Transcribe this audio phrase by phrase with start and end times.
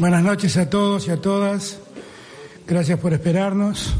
[0.00, 1.78] Buenas noches a todos y a todas.
[2.66, 3.94] Gracias por esperarnos.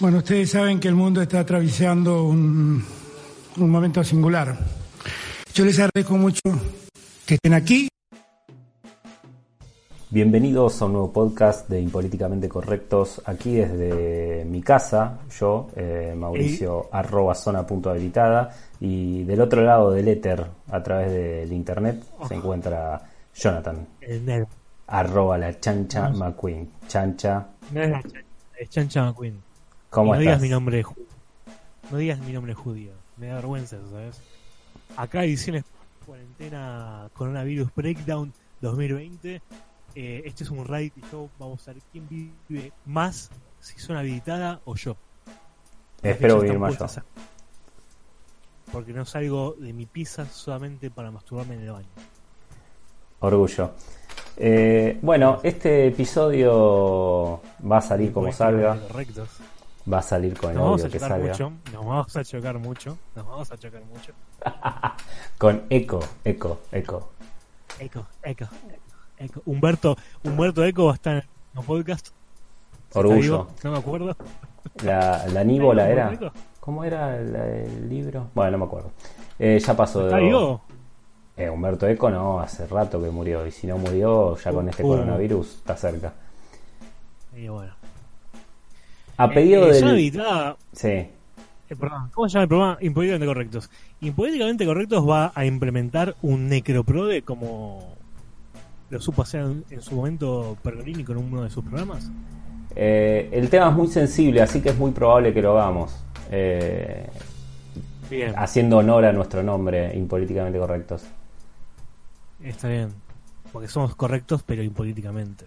[0.00, 2.84] Bueno, ustedes saben que el mundo está atravesando un,
[3.58, 4.58] un momento singular.
[5.54, 6.40] Yo les agradezco mucho
[7.24, 7.86] que estén aquí.
[10.10, 16.88] Bienvenidos a un nuevo podcast de Impolíticamente Correctos, aquí desde mi casa, yo, eh, Mauricio,
[16.90, 22.34] arroba zona punto habilitada, y del otro lado del éter, a través del internet, se
[22.34, 24.48] encuentra Jonathan, El negro.
[24.86, 26.10] arroba la chancha.
[26.10, 26.70] McQueen.
[26.88, 28.20] Chancha, No es la chancha,
[28.58, 29.42] es Chancha McQueen.
[29.90, 31.06] ¿cómo no digas mi nombre judío.
[31.90, 32.92] No digas mi nombre judío.
[33.16, 34.20] Me da vergüenza eso, ¿sabes?
[34.96, 35.64] Acá ediciones
[36.06, 39.40] cuarentena coronavirus breakdown 2020.
[39.96, 41.30] Eh, este es un reality show.
[41.38, 44.96] Vamos a ver quién vive más, si son habilitada o yo.
[46.02, 46.86] Las Espero vivir más yo.
[48.72, 51.88] Porque no salgo de mi pizza solamente para masturbarme en el baño.
[53.24, 53.70] Orgullo.
[54.36, 58.76] Eh, bueno, este episodio va a salir como salga,
[59.90, 61.28] va a salir con el Nos audio que salga.
[61.28, 61.52] mucho.
[61.72, 62.98] Nos vamos a chocar mucho.
[63.16, 64.12] Nos vamos a chocar mucho.
[65.38, 67.08] Con eco, eco, eco.
[67.78, 68.46] Eco, eco,
[69.18, 69.42] eco.
[69.46, 71.22] Humberto, Humberto Eco va a estar en
[71.58, 72.08] el podcast.
[72.92, 73.48] Orgullo.
[73.62, 74.14] No me acuerdo.
[74.84, 76.32] La, la níbola ¿Está era.
[76.60, 78.28] ¿Cómo era el, el libro?
[78.34, 78.90] Bueno, no me acuerdo.
[79.38, 80.04] Eh, ya pasó?
[80.04, 80.24] ¿Está de.
[80.24, 80.60] vivo?
[81.36, 83.46] Eh, Humberto Eco no, hace rato que murió.
[83.46, 84.88] Y si no murió, ya con este Uh.
[84.88, 86.12] coronavirus está cerca.
[87.36, 87.72] Y bueno.
[89.16, 90.56] A pedido Eh, eh, del.
[90.72, 90.88] Sí.
[90.88, 91.10] eh,
[91.78, 92.78] perdón, ¿Cómo se llama el programa?
[92.80, 93.70] Impolíticamente Correctos.
[94.00, 97.94] Impolíticamente Correctos va a implementar un necroprode como
[98.90, 102.10] lo supo hacer en, en su momento Pergolini con uno de sus programas.
[102.76, 105.96] Eh, el tema es muy sensible, así que es muy probable que lo hagamos.
[106.30, 107.08] Eh,
[108.10, 111.04] Bien, haciendo honor a nuestro nombre, impolíticamente correctos.
[112.50, 112.88] Está bien.
[113.52, 115.46] Porque somos correctos, pero impolíticamente.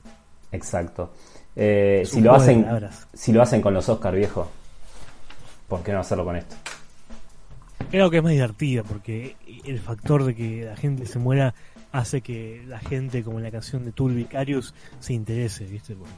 [0.52, 1.12] Exacto.
[1.56, 2.66] Eh, si lo hacen,
[3.14, 4.50] si lo hacen con los Oscar viejo,
[5.68, 6.56] ¿por qué no hacerlo con esto?
[7.90, 9.36] Creo que es más divertido porque
[9.66, 11.54] el factor de que la gente se muera
[11.92, 15.96] hace que la gente, como en la canción de Tool Vicarius, se interese, ¿viste?
[15.96, 16.14] Porque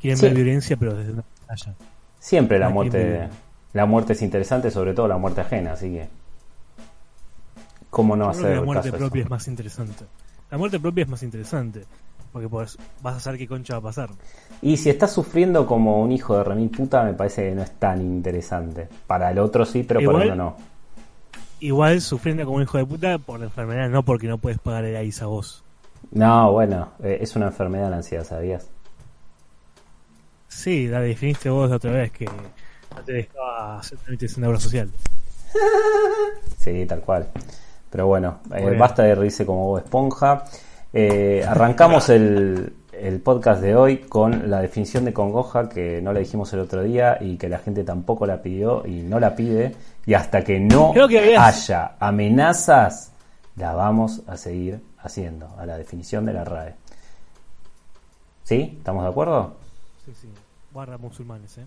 [0.00, 0.26] quieren Sí.
[0.26, 1.74] ver violencia, pero desde una pantalla.
[2.18, 3.28] Siempre la muerte,
[3.72, 6.08] la muerte es interesante, sobre todo la muerte ajena, así que
[7.96, 9.26] cómo no hacer la muerte caso propia eso?
[9.26, 10.04] es más interesante.
[10.50, 11.84] La muerte propia es más interesante
[12.30, 14.10] porque pues, vas a saber qué concha va a pasar.
[14.60, 17.72] Y si estás sufriendo como un hijo de remil puta, me parece que no es
[17.78, 18.86] tan interesante.
[19.06, 20.56] Para el otro sí, pero para uno no.
[21.60, 24.84] Igual sufriendo como un hijo de puta por la enfermedad, no porque no puedes pagar
[24.84, 25.64] el AIS a vos.
[26.10, 28.68] No, bueno, eh, es una enfermedad la ansiedad, ¿sabías?
[30.48, 34.60] Sí, la definiste vos la otra vez que no te dejaba hacer trámites en obra
[34.60, 34.90] social.
[36.58, 37.30] Sí, tal cual.
[37.96, 40.44] Pero bueno, eh, basta de reírse como esponja.
[40.92, 46.20] Eh, arrancamos el, el podcast de hoy con la definición de congoja que no la
[46.20, 49.74] dijimos el otro día y que la gente tampoco la pidió y no la pide.
[50.04, 53.12] Y hasta que no que haya amenazas,
[53.56, 56.74] la vamos a seguir haciendo, a la definición de la RAE.
[58.44, 58.74] ¿Sí?
[58.76, 59.56] ¿Estamos de acuerdo?
[60.04, 60.28] Sí, sí.
[60.70, 61.64] Guarda musulmanes, ¿eh?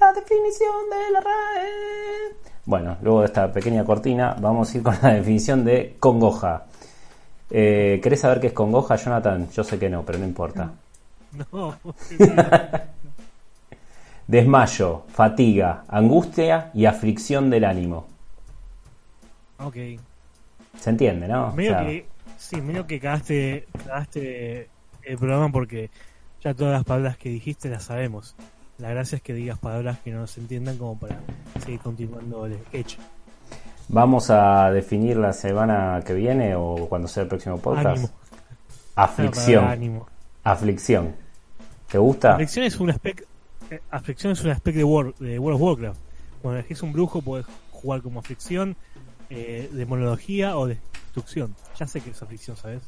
[0.00, 2.34] La definición de la RAE.
[2.64, 6.66] Bueno, luego de esta pequeña cortina, vamos a ir con la definición de congoja.
[7.50, 9.48] Eh, ¿Querés saber qué es congoja, Jonathan?
[9.50, 10.70] Yo sé que no, pero no importa.
[11.52, 11.74] No,
[14.26, 18.06] Desmayo, fatiga, angustia y aflicción del ánimo.
[19.58, 19.76] ok.
[20.78, 21.48] ¿Se entiende, no?
[21.48, 22.06] O Medio sea, que,
[22.38, 24.68] sí, medio que cagaste, cagaste
[25.02, 25.90] el programa porque
[26.42, 28.34] ya todas las palabras que dijiste las sabemos.
[28.78, 31.20] La gracia es que digas palabras que no se entiendan como para
[31.64, 32.96] seguir continuando el sketch.
[33.88, 37.86] Vamos a definir la semana que viene o cuando sea el próximo podcast.
[37.86, 38.10] Ánimo.
[38.96, 39.64] Aflicción.
[39.64, 40.06] Ánimo.
[40.44, 41.14] Aflicción.
[41.90, 42.32] ¿Te gusta?
[42.34, 43.24] Aflicción es un aspecto
[43.70, 46.00] eh, aflicción es un aspecto de, War- de World of Warcraft.
[46.42, 48.76] Cuando elegís un brujo puedes jugar como aflicción,
[49.30, 51.54] eh, demonología o destrucción.
[51.78, 52.82] Ya sé que es aflicción, ¿sabes?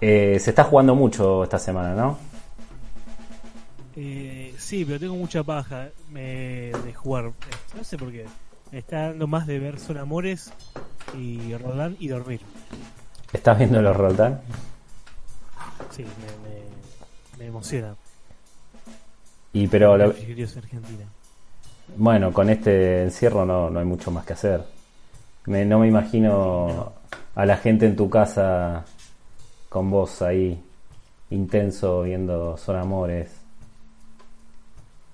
[0.00, 2.18] Eh, se está jugando mucho esta semana, ¿no?
[3.96, 7.26] Eh, sí, pero tengo mucha paja me, de jugar.
[7.26, 7.32] Eh,
[7.76, 8.26] No sé por qué.
[8.72, 10.52] Me está dando más de ver Son Amores
[11.16, 12.40] y Roldán y dormir.
[13.32, 14.40] ¿Estás viendo los Roldán?
[15.90, 17.94] Sí, me, me, me emociona.
[19.52, 21.04] Y pero lo- Queridos Argentina.
[21.96, 24.64] bueno, con este encierro no, no hay mucho más que hacer.
[25.46, 26.92] Me- no me imagino
[27.36, 28.84] a la gente en tu casa
[29.68, 30.60] con vos ahí
[31.30, 33.30] intenso viendo Son Amores,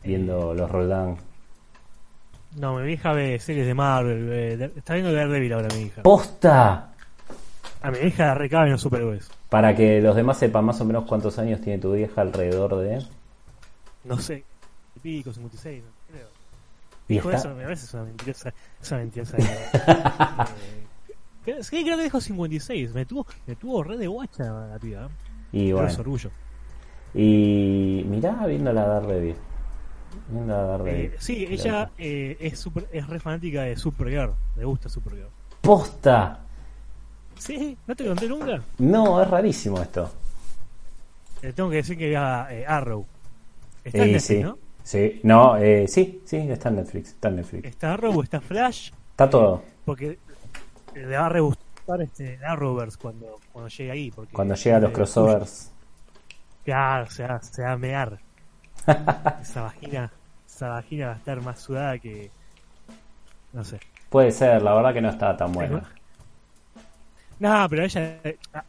[0.02, 1.16] viendo los Roldán.
[2.56, 4.26] No, mi vieja ve series de Marvel.
[4.26, 6.02] ve- de- está viendo Daredevil ahora mi hija.
[6.02, 6.92] ¡Posta!
[7.82, 9.30] A mi hija recabe en los superhéroes.
[9.48, 13.04] Para que los demás sepan más o menos cuántos años tiene tu vieja alrededor de...
[14.04, 14.44] No sé.
[14.96, 16.28] y Pico, 56, no creo.
[17.08, 18.52] Y está- eso, a veces es una mentirosa.
[18.82, 19.36] Es una mentirosa.
[21.46, 22.94] eh, sí, creo que dijo 56.
[22.94, 25.06] Me tuvo, me tuvo re de guacha la piba.
[25.06, 25.08] ¿eh?
[25.52, 26.30] Y bueno, orgullo.
[27.14, 29.36] y mirá viendo la Daredevil.
[30.28, 31.06] Daredevil.
[31.06, 34.32] Eh, sí, ella eh, es, super, es re fanática de Supergirl.
[34.56, 35.28] Le gusta Supergirl.
[35.60, 36.40] ¡Posta!
[37.38, 38.62] Sí, ¿no te conté nunca?
[38.78, 40.10] No, es rarísimo esto.
[41.42, 43.04] Le tengo que decir que vea eh, Arrow.
[43.84, 44.58] Está Eh, en Netflix, sí, ¿no?
[44.82, 47.64] sí, no, eh, sí, sí, está en Netflix, está en Netflix.
[47.66, 48.90] Está Arrow, está Flash.
[49.12, 49.62] Está todo.
[49.84, 50.18] Porque
[50.94, 54.10] le va a re gustar este Arrowverse cuando, cuando llegue ahí.
[54.10, 55.70] Porque Cuando llega a los eh, crossovers.
[56.64, 58.18] Claro, se va, se va a mear.
[59.42, 60.10] esa vagina,
[60.46, 62.30] esa vagina va a estar más sudada que.
[63.52, 63.80] No sé.
[64.08, 65.82] Puede ser, la verdad que no está tan bueno.
[67.38, 68.18] No, pero ella,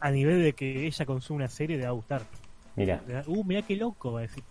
[0.00, 2.22] a, nivel de que ella consume una serie, le va a gustar.
[2.76, 3.02] Mira.
[3.26, 4.44] Uh, mira qué loco, va a decir.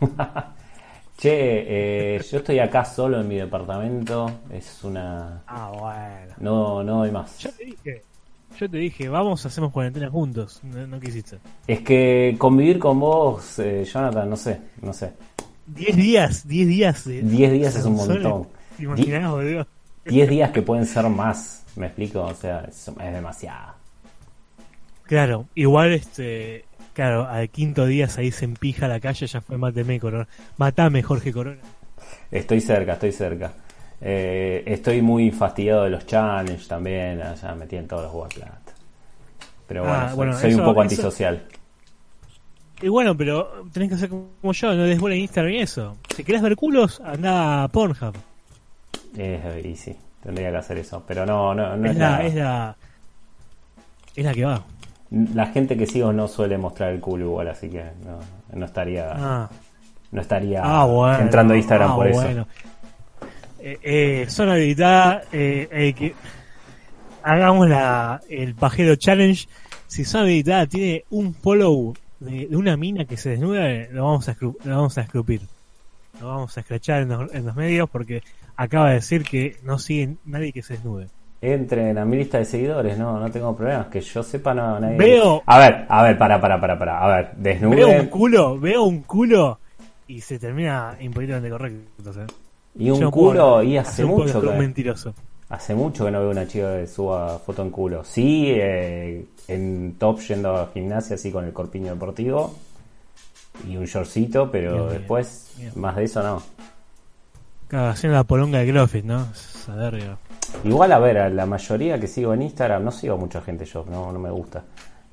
[1.20, 4.40] Che, eh, yo estoy acá solo en mi departamento.
[4.50, 5.42] Es una.
[5.46, 6.34] Ah, bueno.
[6.38, 7.38] No, no doy más.
[7.38, 8.02] Yo te dije,
[8.58, 10.60] yo te dije, vamos, hacemos cuarentena juntos.
[10.62, 11.38] No, no quisiste.
[11.66, 15.12] Es que convivir con vos, eh, Jonathan, no sé, no sé.
[15.66, 17.04] 10 días, 10 días.
[17.04, 18.48] de- 10 días es un montón.
[18.76, 19.66] ¿Te imaginás, boludo?
[20.04, 22.22] 10 días que pueden ser más, ¿me explico?
[22.22, 23.74] O sea, es, es demasiado.
[25.04, 26.64] Claro, igual este.
[26.92, 30.26] Claro, al quinto día ahí se empija la calle, ya fue máteme, Corona.
[30.58, 31.60] Matame, Jorge Corona.
[32.30, 33.52] Estoy cerca, estoy cerca.
[34.02, 38.56] Eh, estoy muy fastidiado de los challenges también, ya me tienen todos los huevos plata.
[39.66, 41.42] Pero bueno, Ah, soy, bueno, soy un poco eso- antisocial.
[42.82, 45.96] Y bueno, pero tenés que hacer como yo, no des bola en Instagram y eso.
[46.16, 48.14] Si querés ver culos, anda a Pornhub.
[49.18, 51.02] Eh, y sí, tendría que hacer eso.
[51.06, 52.76] Pero no, no, no es, es la, la- es la.
[54.16, 54.62] Es la que va.
[55.34, 58.18] La gente que sigo no suele mostrar el culo igual, así que no,
[58.58, 59.50] no estaría, Ah,
[60.12, 61.18] no estaría ah bueno.
[61.18, 62.20] entrando a Instagram por eso.
[62.22, 62.46] bueno.
[63.62, 66.14] Eh, zona habilitada, eh, eh, que
[67.22, 69.46] hagamos la, el pajero challenge.
[69.86, 74.04] Si zona habilitada tiene un follow de, de una mina que se desnuda, eh, lo
[74.04, 75.42] vamos a, lo vamos a escrupir.
[76.20, 78.22] Lo vamos a escrachar en los, en los medios porque
[78.56, 81.08] acaba de decir que no sigue nadie que se desnude.
[81.42, 83.86] Entren a mi lista de seguidores, no, no tengo problemas.
[83.86, 84.98] Que yo sepa, no, nadie.
[84.98, 86.98] Veo- A ver, a ver, para, para, para, para.
[87.02, 89.58] A ver, Veo un culo, veo un culo
[90.06, 92.12] y se termina impolitamente correcto.
[92.12, 92.30] ¿sabes?
[92.78, 94.50] Y Yo un puedo culo, y hace un mucho que.
[94.50, 95.14] mentiroso.
[95.48, 98.04] Hace mucho que no veo una chica que suba foto en culo.
[98.04, 102.54] Sí, eh, en top yendo a gimnasia así con el corpiño deportivo
[103.68, 105.72] y un shortcito, pero Bien, después bien.
[105.74, 106.40] más de eso no.
[107.66, 109.26] Claro, haciendo la polonga de Glofit, ¿no?
[110.64, 113.64] Igual a ver, a la mayoría que sigo en Instagram, no sigo a mucha gente
[113.64, 114.64] yo, no, no me gusta.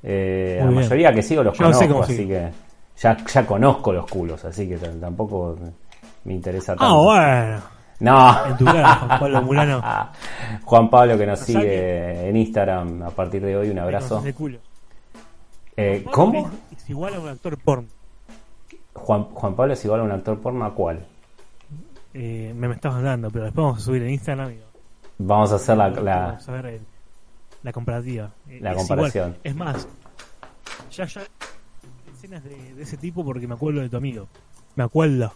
[0.04, 2.28] Eh, a la mayoría que sigo los Yo no sé conozco, así sigue.
[2.36, 2.52] que
[3.02, 5.58] ya, ya conozco los culos, así que tampoco
[6.28, 6.86] me interesa tanto.
[6.86, 7.62] Ah, bueno.
[8.00, 8.46] No.
[8.48, 9.82] En tu cara, Juan Pablo Mulano.
[10.66, 14.22] Juan Pablo que nos sigue en Instagram a partir de hoy, un abrazo.
[14.22, 14.60] De culo.
[15.76, 16.52] Eh, ¿Cómo?
[16.76, 17.88] Es, igual a un actor porno.
[18.94, 21.06] Juan, Juan Pablo es igual a un actor porno, ¿a cuál?
[22.14, 24.60] Eh, me, me estás mandando, pero después vamos a subir en Instagram y
[25.20, 26.82] Vamos a hacer la, la- vamos a ver el-
[27.64, 28.30] la comparativa.
[28.48, 29.30] Eh, La es comparación.
[29.30, 29.40] igual.
[29.44, 29.88] Es más,
[30.92, 31.22] ya, ya
[32.14, 34.28] escenas de, de ese tipo porque me acuerdo de tu amigo.
[34.76, 35.32] Me acuerdo.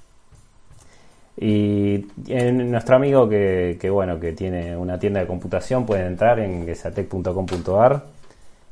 [1.43, 6.39] Y en nuestro amigo que, que, bueno que tiene una tienda de computación pueden entrar
[6.39, 8.03] en gesatec.com.ar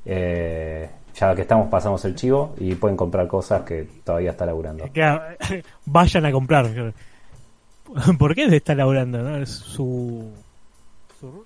[0.05, 4.85] eh, ya que estamos pasamos el chivo y pueden comprar cosas que todavía está laburando.
[4.93, 5.19] Que,
[5.85, 6.93] vayan a comprar.
[8.19, 9.17] ¿Por qué está laburando?
[9.17, 9.37] ¿no?
[9.37, 10.31] Es su.
[11.19, 11.43] su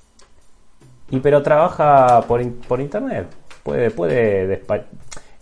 [1.10, 3.28] Y pero trabaja por, por internet.
[3.64, 4.84] Puede puede despa-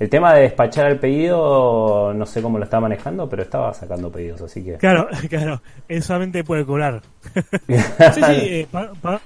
[0.02, 4.12] el tema de despachar el pedido no sé cómo lo está manejando, pero estaba sacando
[4.12, 5.62] pedidos, así que Claro, claro.
[5.88, 7.04] Él solamente puede cobrar.
[7.68, 7.76] sí,
[8.14, 8.22] sí.
[8.26, 9.22] Eh, pa- pa-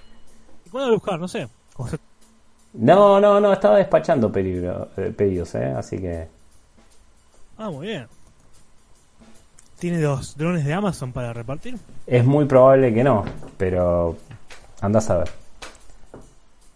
[0.70, 1.18] ¿Cuándo buscar?
[1.18, 1.48] No sé.
[2.74, 5.74] No, no, no, estaba despachando peligro- eh, pedidos, ¿eh?
[5.78, 6.28] Así que...
[7.58, 8.08] Ah, muy bien.
[9.80, 11.78] ¿Tiene dos drones de Amazon para repartir?
[12.06, 13.24] Es muy probable que no,
[13.58, 14.18] pero
[14.82, 15.30] andás a ver.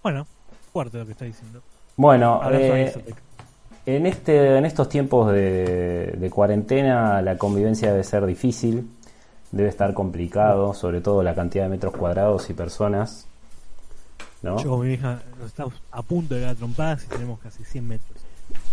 [0.01, 0.25] Bueno,
[0.71, 1.61] fuerte lo que está diciendo.
[1.97, 2.93] Bueno, eh.
[3.95, 8.89] En, este, en estos tiempos de, de cuarentena la convivencia debe ser difícil,
[9.51, 13.27] debe estar complicado, sobre todo la cantidad de metros cuadrados y personas.
[14.41, 14.57] ¿no?
[14.63, 17.87] Yo con mi hija nos estamos a punto de dar trompadas y tenemos casi 100
[17.87, 18.19] metros.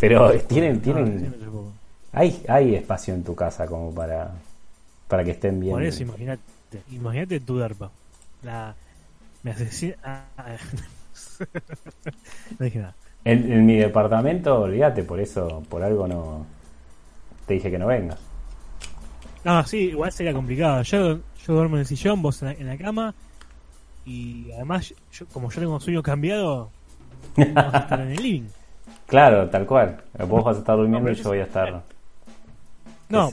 [0.01, 1.33] Pero tienen, Ah, 100 tienen,
[2.13, 4.31] hay, hay espacio en tu casa como para,
[5.09, 5.75] para que estén bien.
[5.75, 6.43] Por eso, imagínate.
[6.91, 7.91] Imagínate tu DARPA.
[8.43, 8.75] La.
[9.43, 9.97] Me asesina.
[10.03, 10.57] ah, ah.
[12.59, 12.95] no dije nada.
[13.27, 16.47] En, en mi departamento, olvídate, por eso, por algo no.
[17.45, 18.21] Te dije que no vengas.
[19.43, 20.83] No, sí, igual sería complicado.
[20.83, 23.15] Yo, yo duermo en el sillón, vos en la, en la cama.
[24.05, 26.71] Y además, yo, como yo tengo sueño cambiado,
[27.37, 28.49] vamos a estar en el living.
[29.07, 30.03] Claro, tal cual.
[30.27, 31.83] Vos vas a estar durmiendo No, y yo voy a estar.
[33.09, 33.31] No,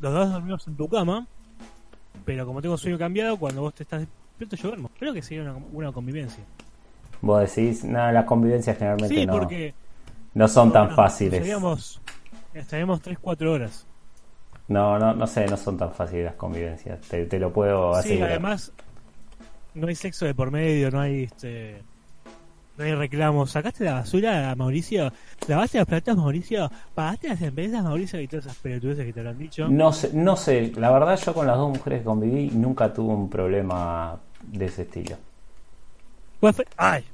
[0.00, 1.26] los dos dormimos en tu cama.
[2.24, 4.90] Pero como tengo sueño cambiado, cuando vos te estás despierto, yo duermo.
[4.98, 6.42] Creo que sería una, una convivencia.
[7.22, 9.74] Vos decís, no, las convivencias generalmente Sí, no, porque.
[10.34, 11.46] no son tan no, fáciles.
[11.46, 12.00] Estaríamos,
[12.54, 13.86] estaríamos 3-4 horas.
[14.68, 17.00] No, no, no sé, no son tan fáciles las convivencias.
[17.08, 18.30] Te, te lo puedo Sí, asegurar.
[18.30, 18.72] además,
[19.74, 21.84] no hay sexo de por medio, no hay este.
[22.76, 23.50] No hay reclamos.
[23.50, 25.12] ¿Sacaste la basura, Mauricio?
[25.46, 26.70] ¿Lavaste los platos, Mauricio?
[26.94, 28.20] ¿Pagaste las empresas, Mauricio?
[28.20, 29.68] Y todas esas pelotudeces que te lo han dicho.
[29.68, 33.14] No sé, no sé, la verdad yo con las dos mujeres que conviví nunca tuve
[33.14, 35.16] un problema de ese estilo.
[36.76, 37.04] ¡Ay!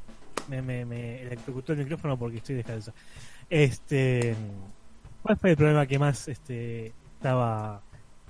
[0.48, 2.92] Me, me, me electrocutó el micrófono porque estoy descalzo.
[3.50, 4.34] Este.
[5.22, 7.80] ¿Cuál fue el problema que más este estaba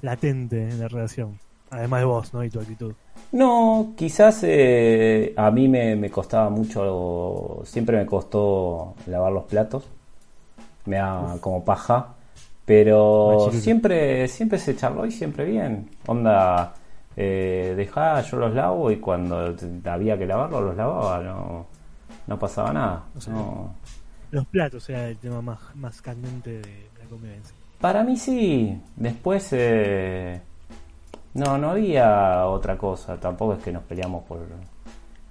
[0.02, 1.38] latente en la relación?
[1.70, 2.42] Además de vos, ¿no?
[2.44, 2.94] Y tu actitud.
[3.32, 9.84] No, quizás eh, a mí me, me costaba mucho, siempre me costó lavar los platos,
[10.84, 12.14] me da como paja,
[12.64, 15.90] pero siempre, siempre se charló y siempre bien.
[16.06, 16.74] Onda,
[17.16, 21.66] eh, dejá, yo los lavo y cuando había que lavarlos los lavaba, no,
[22.26, 23.04] no pasaba nada.
[23.16, 23.74] O sea, no.
[24.30, 27.54] Los platos era el tema más, más candente de la convivencia.
[27.80, 30.40] Para mí sí, después eh,
[31.34, 34.38] no, no había otra cosa, tampoco es que nos peleamos por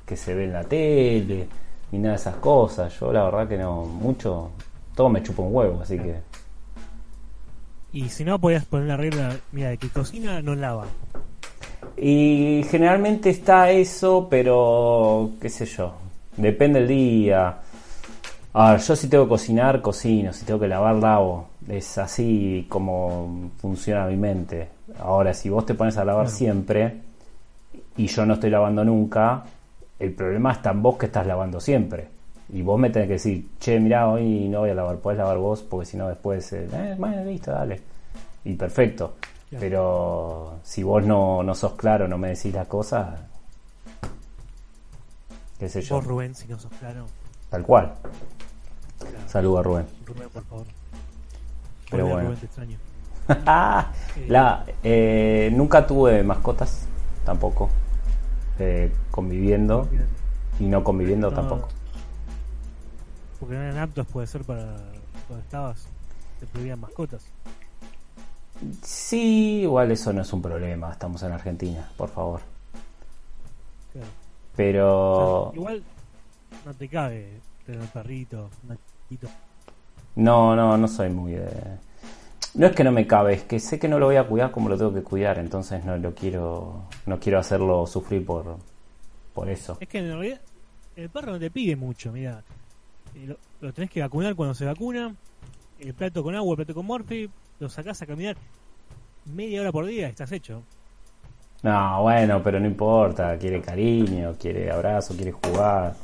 [0.05, 1.47] que se ve en la tele,
[1.91, 4.51] ni nada de esas cosas, yo la verdad que no, mucho,
[4.93, 6.19] todo me chupa un huevo, así que...
[7.91, 10.85] Y si no, podías poner la regla, mira, de que cocina no lava.
[11.97, 15.95] Y generalmente está eso, pero qué sé yo,
[16.37, 17.55] depende del día.
[18.53, 21.47] A ver, yo si tengo que cocinar, cocino, si tengo que lavar, lavo.
[21.67, 24.69] Es así como funciona mi mente.
[24.99, 26.37] Ahora, si vos te pones a lavar Claro.
[26.37, 27.01] siempre
[27.97, 29.43] y yo no estoy lavando nunca,
[29.99, 32.07] el problema está en vos que estás lavando siempre.
[32.53, 35.37] Y vos me tenés que decir, che, mirá, hoy no voy a lavar, podés lavar
[35.37, 37.81] vos, porque si no después, eh, eh, bueno, listo, dale.
[38.43, 39.15] Y perfecto.
[39.49, 39.59] Claro.
[39.61, 43.19] Pero si vos no, no sos claro, no me decís las cosas,
[45.59, 47.05] qué sé yo, Vos, Rubén, si no sos claro.
[47.49, 47.93] tal cual.
[48.99, 49.17] Claro.
[49.27, 49.85] Saluda Rubén.
[50.05, 50.65] Rubén, por favor.
[51.89, 52.29] Pero bueno.
[52.29, 52.77] Rubén, te extraño.
[54.27, 56.85] La, eh, nunca tuve mascotas,
[57.25, 57.69] tampoco.
[58.59, 59.89] Eh, conviviendo
[60.59, 61.35] y no conviviendo No.
[61.35, 61.69] tampoco.
[63.39, 64.63] Porque no eran aptos, puede ser, para
[65.27, 65.87] donde estabas.
[66.39, 67.23] Te prohibían mascotas.
[68.81, 70.91] Sí, igual eso no es un problema.
[70.91, 72.39] Estamos en Argentina, por favor.
[74.55, 75.83] Pero O sea, igual
[76.65, 79.29] no te cabe tener un perrito, un gatito.
[80.15, 81.79] no, no, no soy muy de.
[82.53, 84.51] No es que no me cabe, es que sé que no lo voy a cuidar
[84.51, 88.57] como lo tengo que cuidar, entonces no lo quiero, no quiero hacerlo sufrir por,
[89.33, 89.77] por eso.
[89.79, 90.41] Es que en realidad
[90.95, 92.43] el perro no te pide mucho, mira.
[93.13, 95.13] Eh, Lo, lo tenés que vacunar cuando se vacuna.
[95.79, 97.29] El plato con agua, el plato con morfi.
[97.59, 98.37] Lo sacás a caminar
[99.25, 100.63] media hora por día, estás hecho.
[101.65, 105.95] No, bueno, pero no importa, quiere cariño, quiere abrazo, quiere jugar.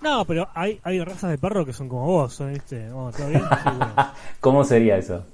[0.00, 2.90] No, pero hay, hay razas de perro que son como vos, son, ¿viste?
[2.90, 3.42] Oh, ¿todo bien?
[3.62, 3.94] Sí, bueno.
[4.40, 5.26] ¿Cómo sería eso?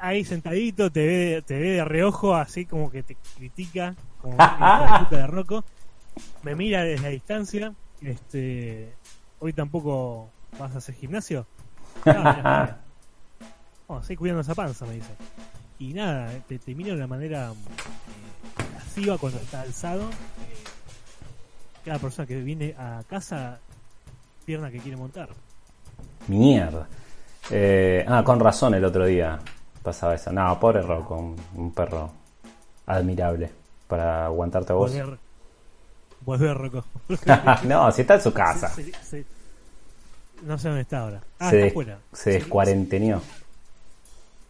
[0.00, 5.16] Ahí sentadito, te ve, te ve de reojo, así como que te critica, como puta
[5.16, 5.64] de Rocco.
[6.42, 7.72] Me mira desde la distancia.
[8.02, 8.92] Este,
[9.38, 11.46] hoy tampoco vas a hacer gimnasio.
[12.04, 12.80] No, mira, mira.
[13.86, 15.10] Oh, seguí cuidando esa panza, me dice.
[15.80, 20.08] Y nada, te, te mira de una manera eh, lasciva cuando está alzado.
[21.84, 23.58] Cada persona que viene a casa,
[24.44, 25.30] pierna que quiere montar.
[26.28, 26.86] Mierda.
[27.50, 29.38] Eh, ah, con razón el otro día
[29.82, 30.30] pasaba eso.
[30.32, 32.10] No, pobre Rocco, un, un perro
[32.86, 33.50] admirable
[33.88, 34.92] para aguantarte a vos.
[34.92, 35.18] Volver,
[36.20, 36.84] volver Rocco.
[37.64, 38.68] no, si está en su casa.
[38.68, 39.26] Se- se- se-
[40.42, 41.22] no sé dónde está ahora.
[41.38, 41.98] Ah, se, está afuera.
[42.12, 43.22] se descuarenteneó.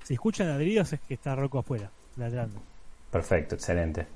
[0.04, 2.60] Si escuchan ladridos es que está Rocco afuera, ladrando.
[3.10, 4.06] Perfecto, excelente.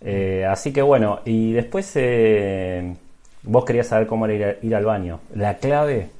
[0.00, 2.94] Eh, así que bueno, y después eh,
[3.42, 5.20] vos querías saber cómo era ir, a- ir al baño.
[5.34, 6.10] La clave,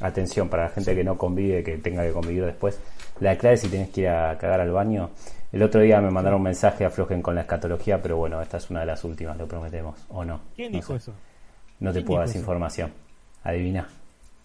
[0.00, 2.78] atención para la gente que no convive, que tenga que convivir después,
[3.20, 5.10] la clave si tenés que ir a cagar al baño.
[5.52, 8.70] El otro día me mandaron un mensaje, aflojen con la escatología, pero bueno, esta es
[8.70, 10.40] una de las últimas, lo prometemos, ¿o no?
[10.56, 10.96] ¿Quién No dijo sé.
[10.96, 11.12] eso?
[11.80, 12.92] No te ¿Quién puedo dar esa información.
[13.44, 13.86] Adivina.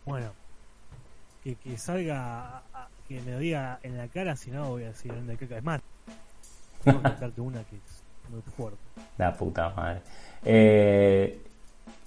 [0.05, 0.31] Bueno,
[1.43, 2.61] que, que salga,
[3.09, 5.57] que me lo diga en la cara, si no voy a decir anda caca.
[5.57, 5.81] Es más,
[6.83, 8.79] tengo que contarte una que es muy fuerte.
[9.17, 10.01] La puta madre.
[10.45, 11.41] Eh,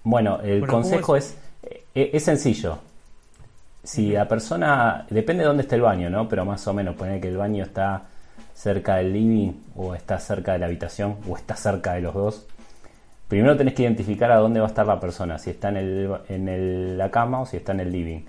[0.05, 1.37] bueno, el Bueno, ¿cómo consejo es?
[1.63, 2.79] es, eh, es sencillo.
[3.85, 6.29] Si la persona, depende de dónde esté el baño, ¿no?
[6.29, 8.05] Pero más o menos, poner que el baño está
[8.55, 12.47] cerca del living o está cerca de la habitación o está cerca de los dos.
[13.27, 16.11] Primero tenés que identificar a dónde va a estar la persona, si está en, el,
[16.29, 18.21] en el- la cama o si está en el living.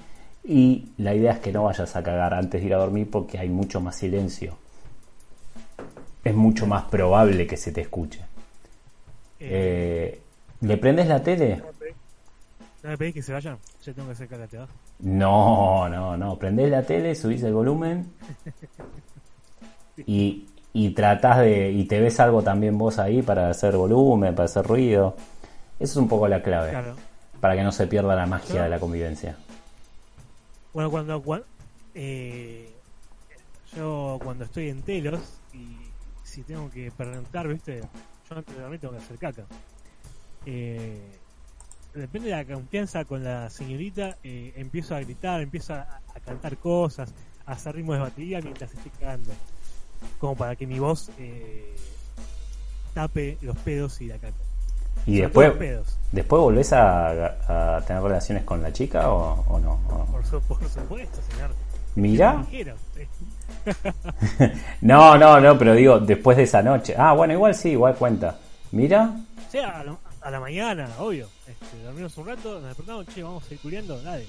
[0.43, 3.37] Y la idea es que no vayas a cagar antes de ir a dormir porque
[3.39, 4.57] hay mucho más silencio.
[6.23, 8.19] Es mucho más probable que se te escuche.
[9.39, 10.19] Eh, Eh,
[10.61, 11.61] ¿Le prendes la tele?
[12.83, 13.33] ¿No me pedís que se?
[13.41, 13.57] Yo
[13.93, 14.29] tengo que hacer.
[14.99, 16.37] No, no, no.
[16.37, 18.11] Prendés la tele, subís el volumen
[20.05, 21.71] y, y tratás de.
[21.71, 25.15] y te ves algo también vos ahí para hacer volumen, para hacer ruido.
[25.79, 26.69] Eso es un poco la clave.
[26.71, 26.95] Claro.
[27.39, 29.35] Para que no se pierda la magia Yo- de la convivencia.
[30.73, 31.43] Bueno, cuando, cua-
[31.93, 32.69] eh,
[33.75, 35.21] yo cuando estoy en telos
[35.53, 35.77] y
[36.23, 37.81] si tengo que preguntar, ¿viste?
[38.29, 39.45] Yo antes tengo que hacer caca.
[40.45, 41.19] Eh,
[41.93, 45.81] depende de la confianza con la señorita, eh, empiezo a gritar, empiezo a,
[46.13, 47.13] a cantar cosas,
[47.45, 49.31] a hacer ritmos de batería mientras estoy cagando.
[50.19, 51.75] Como para que mi voz eh,
[52.93, 54.33] tape los pedos y la caca.
[55.05, 55.51] ¿Y después,
[56.11, 59.73] después volvés a, a tener relaciones con la chica o, o no?
[59.89, 61.51] O- Por, su- por supuesto, señor.
[61.95, 63.07] Eh,
[64.81, 66.95] No, no, no, pero digo, después de esa noche.
[66.97, 68.37] Ah, bueno, igual sí, igual cuenta.
[68.71, 69.13] Mira,
[69.47, 71.27] O sea, a la, a la mañana, obvio.
[71.47, 74.25] Este, dormimos un rato, nos despertamos, che, vamos a ir culiando, dale.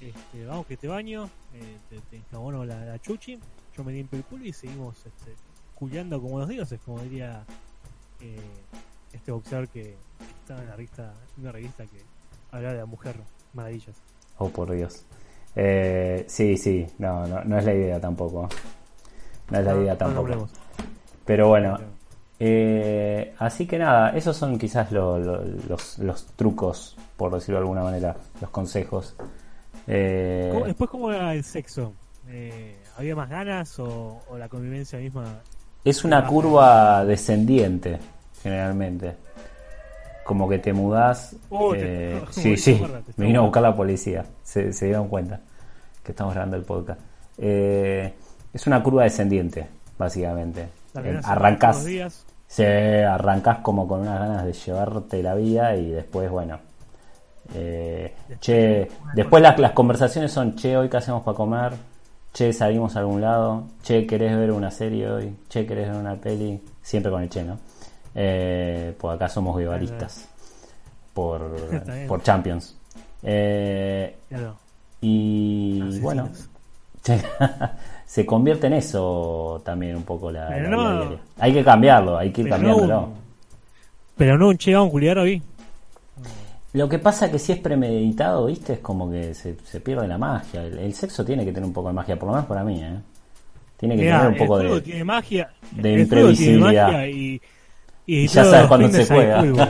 [0.00, 3.38] Este, vamos que te baño, eh, te, te enjabono la, la chuchi,
[3.76, 5.34] yo me limpio el culo y seguimos este,
[5.74, 7.42] culiando como los dioses, como diría
[8.20, 8.38] eh,
[9.12, 9.96] este boxeador que
[10.42, 12.02] estaba en la revista, una revista que
[12.52, 13.16] hablaba de la mujer
[13.54, 13.96] maravillas.
[14.38, 15.04] Oh, por Dios.
[15.56, 18.48] Eh, sí, sí, no, no, no es la idea tampoco.
[19.50, 20.48] No es la idea tampoco.
[21.24, 21.78] Pero bueno,
[22.38, 27.62] eh, así que nada, esos son quizás lo- lo- los, los trucos, por decirlo de
[27.62, 29.16] alguna manera, los consejos.
[29.86, 31.94] Eh, ¿Cómo- Después, ¿cómo era el sexo?
[32.28, 35.40] Eh, ¿Había más ganas o, o la convivencia misma?
[35.84, 37.98] es una curva descendiente,
[38.42, 39.16] generalmente.
[40.24, 41.36] Como que te mudás.
[41.48, 42.82] Oh, eh, sí, sí,
[43.16, 44.24] me vino a buscar la policía.
[44.42, 45.40] Se, se dieron cuenta
[46.02, 47.00] que estamos grabando el podcast.
[47.38, 48.12] Eh,
[48.52, 50.68] es una curva descendiente, básicamente.
[51.02, 52.24] Eh, arrancás, días.
[52.46, 56.58] se arrancás como con unas ganas de llevarte la vida y después, bueno.
[57.54, 61.72] eh, che, después las, las conversaciones son, che, hoy qué hacemos para comer,
[62.32, 66.16] che, salimos a algún lado, che, querés ver una serie hoy, che, querés ver una
[66.16, 67.58] peli, siempre con el che, ¿no?
[68.20, 70.28] Eh, pues acá somos guevaristas
[71.14, 71.54] por,
[72.08, 72.76] por Champions.
[73.22, 74.56] Eh, Claro,
[75.00, 76.02] y asesinos.
[76.02, 76.28] bueno,
[78.06, 81.18] se convierte en eso también un poco la, la vida no- diaria.
[81.38, 82.86] Hay que cambiarlo, hay que ir cambiándolo.
[82.94, 83.14] no un-
[84.16, 85.40] Pero no un che, vamos a culiar hoy.
[86.72, 90.18] Lo que pasa que si es premeditado, viste, es como que se, se pierde la
[90.18, 90.62] magia.
[90.64, 92.82] El, el sexo tiene que tener un poco de magia, por lo menos para mí,
[92.82, 92.98] ¿eh?
[93.78, 94.80] Tiene que tener un poco el de...
[94.82, 95.50] tiene magia.
[95.70, 96.86] de el juego tiene imprevisibilidad.
[96.88, 97.40] magia y,
[98.08, 99.40] y, Y ya sabes cuándo se juega.
[99.42, 99.68] fútbol.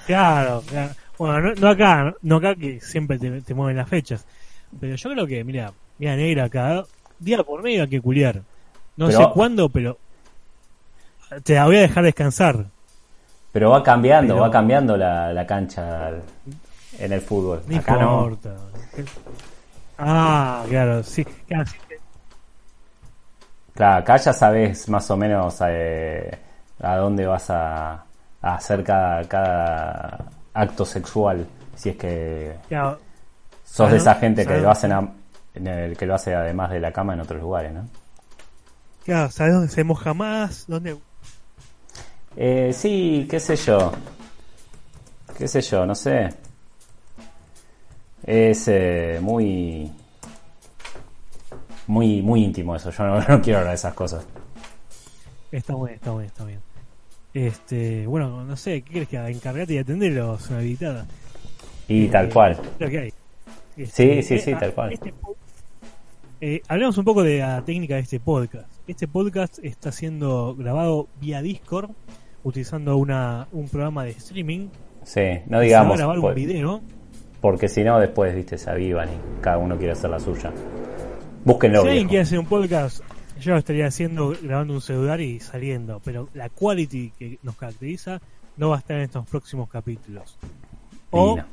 [0.06, 0.90] claro, claro.
[1.16, 4.26] Bueno, no, no acá, no, acá que siempre te, te mueven las fechas.
[4.80, 6.84] Pero yo creo que, mira, mira negra, cada
[7.18, 8.42] día por medio hay que culiar.
[8.96, 9.96] No Pero- sé cuándo, pero
[11.44, 12.66] te la voy a dejar descansar.
[13.52, 16.10] Pero va cambiando, Pero- va cambiando la, la cancha
[16.98, 17.62] en el fútbol.
[17.68, 18.24] No Acá no.
[18.24, 18.56] importa.
[19.98, 21.24] Ah, claro, sí.
[21.46, 21.76] Claro, sí.
[23.74, 26.30] Claro, acá ya sabes más o menos eh,
[26.82, 27.92] a dónde vas a,
[28.42, 31.46] a hacer cada, cada acto sexual.
[31.76, 32.98] Si es que Claro,
[33.64, 35.12] sos de esa gente que lo, hacen a-
[35.54, 37.88] en el, que lo hace además de la cama en otros lugares, ¿no?
[39.04, 40.66] claro, ¿sabes dónde se moja más?
[40.66, 40.98] ¿Dónde?
[42.36, 43.92] Eh, sí, qué sé yo.
[45.36, 46.28] Qué sé yo, no sé.
[48.24, 49.90] Es eh, muy...
[51.86, 52.90] Muy, muy íntimo eso.
[52.90, 54.24] Yo no, no quiero hablar de esas cosas.
[55.52, 56.60] Está bien, está bien, está bien.
[57.34, 59.30] Este, bueno, no sé, ¿qué crees que haga?
[59.30, 61.06] Encargate de atenderlos, una habilitada.
[61.88, 62.58] Y tal cual.
[62.78, 63.10] Lo que hay.
[63.76, 64.92] Sí, Este, sí, sí, eh, tal cual.
[64.92, 65.14] este
[66.40, 68.68] eh, hablemos un poco de la técnica de este podcast.
[68.88, 71.90] Este podcast está siendo grabado vía Discord,
[72.42, 74.68] utilizando una, un programa de streaming.
[75.04, 75.96] Sí, no Se va a digamos.
[75.98, 76.80] grabar un pues, video.
[77.40, 80.52] porque si no, después, viste, se avivan y cada uno quiere hacer la suya.
[81.44, 83.00] Búsquenlo, Si alguien quiere hacer un podcast,
[83.40, 88.20] yo lo estaría haciendo grabando un celular y saliendo, pero la quality que nos caracteriza
[88.56, 90.36] no va a estar en estos próximos capítulos.
[91.10, 91.44] O no.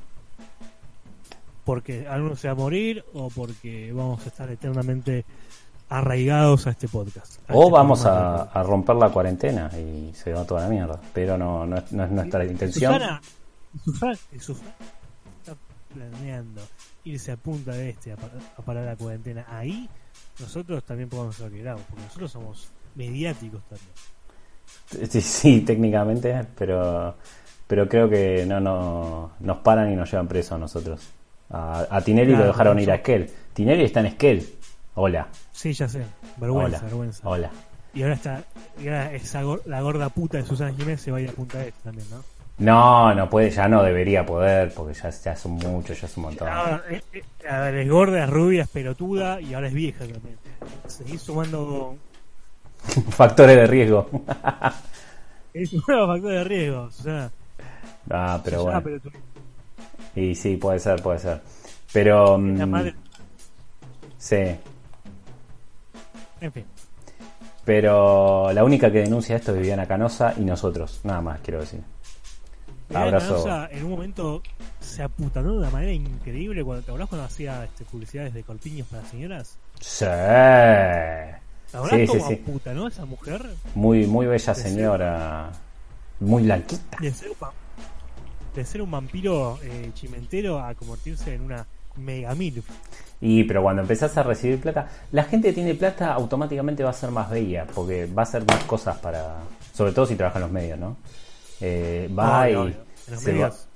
[1.66, 5.26] porque alguno se va a morir o porque vamos a estar eternamente
[5.90, 7.40] arraigados a este podcast.
[7.50, 11.00] a O este vamos a, a romper la cuarentena y se va toda la mierda.
[11.14, 12.94] Pero no, no, es- no es nuestra intención.
[12.94, 13.22] Susana,
[13.84, 14.72] Susana, Susana,
[15.94, 16.62] planeando
[17.04, 18.18] irse a Punta de Este a,
[18.64, 19.90] parar la cuarentena ahí,
[20.40, 25.10] nosotros también podemos ser quedados, porque nosotros somos mediáticos también.
[25.10, 27.16] Sí, sí, técnicamente, pero
[27.70, 31.08] pero creo que no, no nos paran y nos llevan presos a nosotros.
[31.52, 33.30] A, Tinelli lo dejaron ir a Esquel.
[33.54, 34.50] Tinelli está en Esquel.
[34.96, 35.28] Hola.
[35.52, 36.04] Sí, ya sé.
[36.38, 37.30] Vergüenza, vergüenza.
[37.30, 37.52] Hola.
[37.94, 38.44] Y ahora está,
[39.14, 42.08] esa, la gorda puta de Susana Jiménez se va a ir a Punta Este también,
[42.10, 42.24] ¿no?
[42.60, 46.24] No, no puede, ya no debería poder, porque ya, ya son muchos, ya es un
[46.24, 46.50] montón.
[46.90, 50.38] Eh, eh, a ver, es gorda, es rubia, es pelotuda y ahora es vieja también.
[50.86, 51.96] Seguís sumando
[53.12, 54.10] factores de riesgo.
[55.54, 57.32] es un nuevo factor de riesgo, o sea.
[58.10, 58.84] Ah, pero bueno.
[60.16, 61.42] Y sí, puede ser, puede ser.
[61.94, 62.38] Pero.
[62.38, 62.96] La mm, madre...
[64.18, 64.56] Sí.
[66.42, 66.66] En fin.
[67.64, 71.82] Pero la única que denuncia esto es Viviana Canosa y nosotros, nada más quiero decir.
[72.94, 73.68] Abrazo.
[73.72, 74.42] en un momento
[74.80, 78.88] se aputanó de una manera increíble cuando te hablas cuando hacía este, publicidades de colpiños
[78.88, 79.58] para señoras.
[79.80, 80.06] Sí.
[81.90, 82.34] sí, sí, sí.
[82.34, 83.46] aputanó esa mujer?
[83.76, 85.52] Muy, muy bella señora.
[86.20, 86.98] Muy blanquita.
[87.00, 87.32] De ser,
[88.56, 92.64] de ser un vampiro eh, chimentero a convertirse en una mega mil.
[93.22, 96.94] Y pero cuando empezás a recibir plata, la gente que tiene plata automáticamente va a
[96.94, 99.38] ser más bella, porque va a hacer más cosas para,
[99.74, 100.98] sobre todo si trabaja en los medios, ¿no?
[101.62, 102.76] Eh, va y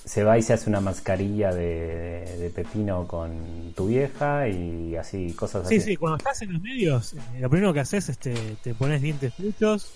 [0.06, 5.66] se, va, y se hace una mascarilla de, pepino con tu vieja y así, cosas
[5.66, 5.80] así.
[5.80, 8.74] Sí, sí, cuando estás en los medios, eh, lo primero que haces es te, te
[8.74, 9.92] pones dientes truchos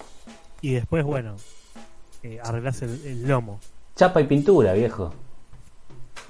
[0.62, 1.36] y después, bueno,
[2.24, 3.60] eh, arreglas el, lomo.
[3.96, 5.14] Chapa y pintura, viejo.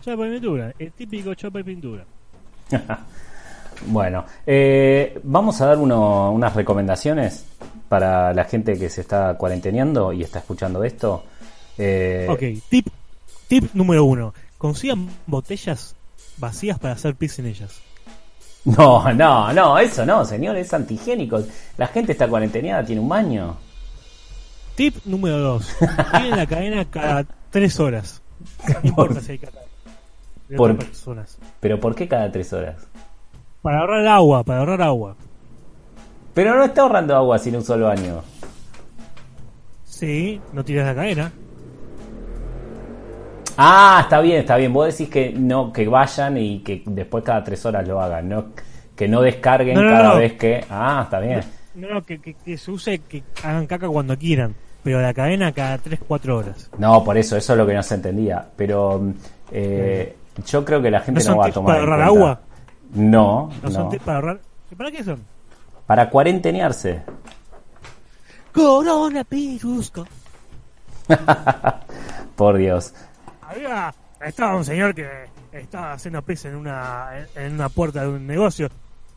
[0.02, 2.06] Chapa y pintura, el típico chapa y pintura.
[3.88, 7.46] bueno, eh, vamos a dar unas recomendaciones
[7.88, 11.24] para la gente que se está cuarenteneando y está escuchando esto.
[11.78, 12.88] Eh, ok, tip,
[13.48, 14.34] tip número uno.
[14.58, 15.96] Consigan botellas
[16.38, 17.82] vacías para hacer pis en ellas.
[18.66, 21.42] No, no, no, eso no, señor, es antigénico.
[21.78, 23.56] La gente está cuarenteneada, tiene un baño.
[24.76, 25.76] Tip número dos.
[26.12, 28.22] Tienen la cadena cada tres horas.
[28.68, 29.40] No importa si hay
[30.56, 31.38] por, personas.
[31.60, 32.76] ¿Pero por qué cada tres horas?
[33.62, 35.16] Para ahorrar agua, para ahorrar agua.
[36.34, 38.22] Pero no está ahorrando agua sin un solo baño.
[39.86, 41.32] Sí, no tiras la cadena.
[43.58, 44.72] Ah, está bien, está bien.
[44.72, 48.46] Vos decís que no, que vayan y que después cada tres horas lo hagan, no,
[48.96, 50.64] que no descarguen cada vez que.
[50.70, 51.42] Ah, está bien.
[51.74, 56.00] No, no, que, se use, que hagan caca cuando quieran, pero la cadena cada tres,
[56.08, 56.70] cuatro horas.
[56.78, 58.48] No, por eso, eso es lo que no se entendía.
[58.56, 59.14] Pero
[59.52, 60.16] eh,
[60.46, 61.76] yo creo que la gente no, va a tomar.
[61.76, 62.42] ¿Para ahorrar agua?
[62.94, 63.50] No.
[63.64, 64.40] ¿No, son para ahorrar?
[64.76, 65.24] ¿Para qué son?
[65.86, 67.02] Para cuarentenearse.
[68.54, 69.92] Coronavirus.
[72.36, 72.94] Por Dios.
[73.48, 73.94] Había,
[74.26, 75.08] estaba un señor que
[75.54, 78.68] estaba haciendo pis en una, en una puerta de un negocio.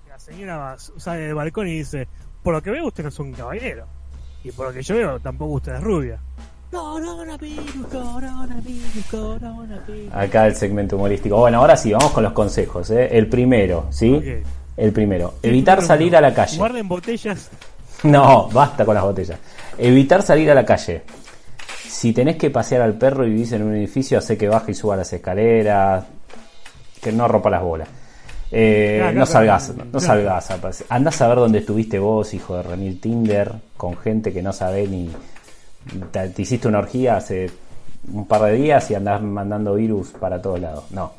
[0.09, 2.07] La señora sale del balcón y dice,
[2.43, 3.87] por lo que veo usted no es un caballero.
[4.45, 6.21] Y por lo que yo veo tampoco usted es rubia.
[6.71, 10.15] Coronavirus, coronavirus, coronavirus.
[10.15, 11.37] Acá el segmento humorístico.
[11.37, 12.89] Bueno, ahora sí, vamos con los consejos.
[12.91, 13.09] ¿eh?
[13.11, 14.23] El primero, ¿sí?
[14.77, 15.35] El primero.
[15.43, 16.57] Evitar salir a la calle.
[16.57, 17.51] Guarden botellas.
[18.03, 19.39] No, basta con las botellas.
[19.77, 21.03] Evitar salir a la calle.
[21.91, 24.75] Si tenés que pasear al perro y vivís en un edificio, hace que baje y
[24.75, 26.05] suba las escaleras.
[27.03, 27.89] Que no rompa las bolas.
[28.53, 30.85] Eh, no salgas, no, salgas.
[30.89, 34.87] Andás a ver dónde estuviste vos, hijo de Renil Tinder, con gente que no sabe
[34.87, 35.11] ni.
[36.13, 37.51] Te, hiciste una orgía hace
[38.13, 40.85] un par de días y andás mandando virus para todos lados.
[40.93, 41.13] No.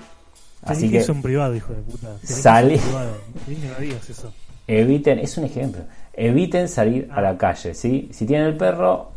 [0.63, 2.15] Así que, es un privado, hijo de puta.
[2.23, 2.79] Salí.
[4.67, 5.81] Eviten, es un ejemplo.
[6.13, 7.38] Eviten salir a la ah.
[7.38, 8.10] calle, ¿sí?
[8.13, 9.12] Si tienen el perro,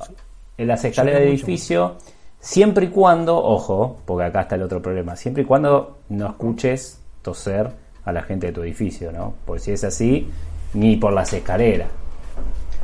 [0.57, 1.97] en las escaleras del edificio,
[2.39, 7.01] siempre y cuando, ojo, porque acá está el otro problema, siempre y cuando no escuches
[7.23, 7.71] toser
[8.05, 9.35] a la gente de tu edificio, ¿no?
[9.45, 10.29] Porque si es así,
[10.75, 11.89] ni por las escaleras.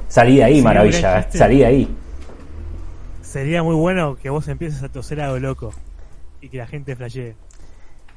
[0.08, 1.26] Salí de ahí, maravilla, ¿eh?
[1.30, 1.96] salí de ahí.
[3.22, 5.72] Sería muy bueno que vos empieces a toser algo loco
[6.40, 7.34] y que la gente flashee.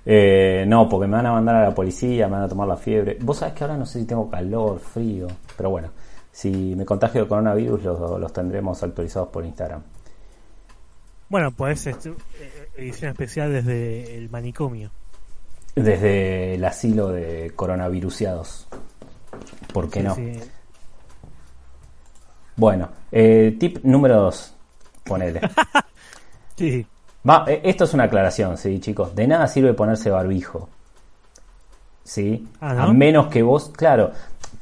[0.05, 2.77] Eh, no, porque me van a mandar a la policía, me van a tomar la
[2.77, 3.17] fiebre.
[3.21, 5.89] Vos sabés que ahora no sé si tengo calor, frío, pero bueno,
[6.33, 9.83] si me contagio de coronavirus los, tendremos actualizados por Instagram.
[11.29, 11.87] Bueno, pues
[12.75, 14.91] edición especial desde el manicomio.
[15.75, 18.67] Desde el asilo de coronavirusiados.
[19.71, 20.15] ¿Por qué no?
[22.55, 24.55] Bueno, eh, tip número 2.
[25.03, 25.41] Ponele.
[26.55, 26.85] sí.
[27.27, 29.15] Va, eh, esto es una aclaración, sí, chicos.
[29.15, 30.69] De nada sirve ponerse barbijo.
[32.03, 32.47] ¿Sí?
[32.59, 34.11] Ah, A menos que vos, claro,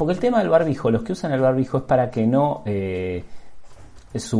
[0.01, 3.23] porque el tema del barbijo, los que usan el barbijo es para que no eh,
[4.15, 4.39] su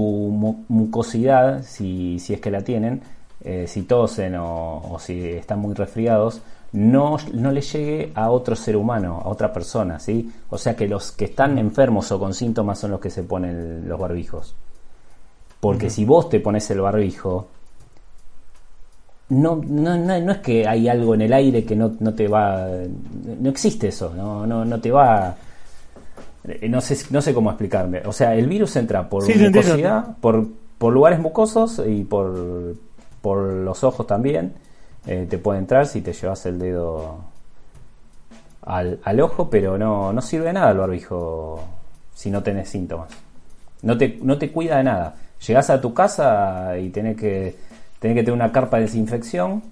[0.67, 3.00] mucosidad, si, si es que la tienen,
[3.43, 8.56] eh, si tosen o, o si están muy resfriados, no, no le llegue a otro
[8.56, 10.34] ser humano, a otra persona, ¿sí?
[10.50, 13.88] O sea que los que están enfermos o con síntomas son los que se ponen
[13.88, 14.56] los barbijos.
[15.60, 17.50] Porque si vos te pones el barbijo,
[19.30, 22.28] no, no, no, no es que hay algo en el aire que no, no te
[22.28, 22.67] va.
[23.39, 25.38] No existe eso, no, no, no te va.
[26.47, 28.01] Eh, No sé, no sé cómo explicarme.
[28.06, 32.75] O sea, el virus entra por Sí, mucosidad, por, por lugares mucosos y por,
[33.21, 34.54] por los ojos también.
[35.08, 37.17] Eh, te puede entrar si te llevas el dedo
[38.62, 41.63] al, al ojo, pero no, no sirve de nada el barbijo
[42.13, 43.10] si no tenés síntomas.
[43.82, 45.15] No te, no te cuida de nada.
[45.47, 47.56] Llegás a tu casa y tenés que,
[47.99, 49.63] tenés que tener una carpa de desinfección,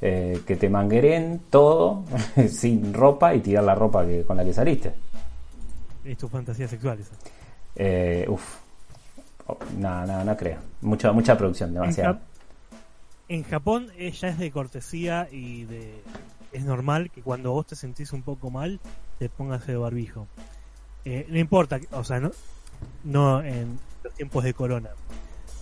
[0.00, 2.04] eh, que te mangueren todo,
[2.48, 4.92] sin ropa y tirar la ropa que, con la que saliste.
[6.04, 7.12] Es tu fantasía sexual esa.
[7.76, 8.42] Eh, uf.
[9.46, 10.58] Oh, No, no, no creo.
[10.82, 12.14] Mucha, mucha producción, En, demasiado.
[12.14, 12.20] Jap-
[13.28, 16.02] en Japón eh, ya es de cortesía y de
[16.52, 18.80] es normal que cuando vos te sentís un poco mal
[19.18, 20.26] te pongas el barbijo.
[21.04, 22.30] Eh, no importa, o sea, no,
[23.04, 24.90] no en los tiempos de corona,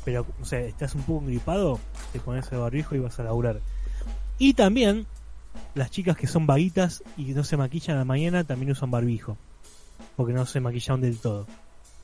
[0.04, 1.80] pero o sea, estás un poco gripado,
[2.12, 3.60] te pones el barbijo y vas a laburar.
[4.38, 5.06] Y también
[5.74, 9.36] las chicas que son vaguitas y no se maquillan a la mañana también usan barbijo,
[10.16, 11.46] porque no se maquillaron del todo.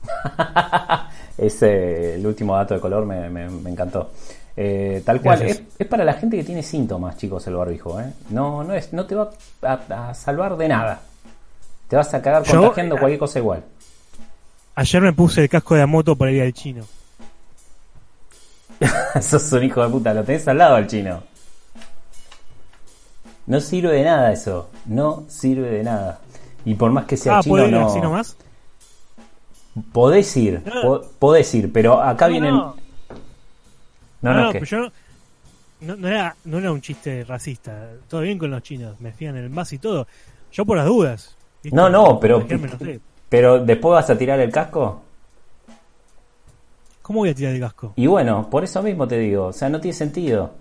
[1.37, 4.11] Ese, el último dato de color me, me- me encantó.
[4.55, 7.99] Eh, tal cual, es, es para la gente que tiene síntomas, chicos, el barbijo.
[7.99, 8.13] ¿eh?
[8.29, 9.31] No, no, es, no te va
[9.63, 11.01] a, a salvar de nada.
[11.87, 13.63] Te vas a cagar Yo- contagiando cualquier cosa igual.
[14.75, 16.85] Ayer me puse el casco de la moto para ir al chino.
[19.21, 21.21] Sos un hijo de puta, lo tenés al lado al chino.
[23.45, 24.69] No sirve de nada eso.
[24.85, 26.19] No sirve de nada.
[26.65, 27.87] Y por más que sea Ah, chino, ¿puedo ir no.
[27.87, 28.37] así nomás?
[29.91, 30.81] Podés ir, No.
[30.81, 32.51] po- podés ir, pero acá No, vienen.
[32.55, 32.75] no.
[34.21, 34.77] No, No, no, pero yo
[36.07, 37.89] era, no era un chiste racista.
[38.07, 40.07] Todo bien con los chinos, me fían el más y todo.
[40.51, 41.35] Yo por las dudas.
[41.61, 41.75] ¿viste?
[41.75, 42.45] No, no, pero-.
[43.29, 45.01] Pero después vas a tirar el casco.
[47.01, 47.93] ¿Cómo voy a tirar el casco?
[47.97, 50.51] Y bueno, por eso mismo te digo, o sea, no tiene sentido.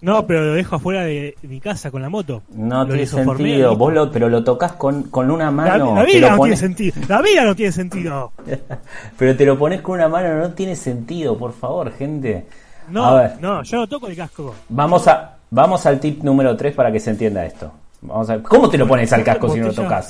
[0.00, 2.42] No, pero lo dejo afuera de mi casa con la moto.
[2.54, 3.76] No Lo tiene sentido.
[3.76, 5.94] Vos lo, pero lo tocas con, con una mano.
[5.96, 7.06] la vida no pones- tiene sentido.
[7.08, 8.32] La vida no tiene sentido.
[9.18, 12.46] pero te lo pones con una mano, no tiene sentido, por favor, gente.
[12.88, 13.32] A No, ver.
[13.40, 14.54] no, yo no toco el casco.
[14.68, 17.72] Vamos a vamos al tip número 3 para que se entienda esto.
[18.02, 20.08] Vamos a ¿Cómo te lo pones al casco si no lo tocas?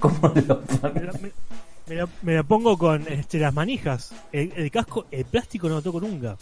[0.00, 1.04] ¿Cómo lo Me pones?
[1.04, 1.32] lo, me-
[1.86, 4.12] me lo- me lo pongo con este, las manijas.
[4.32, 6.36] El, el casco, el plástico no lo toco nunca.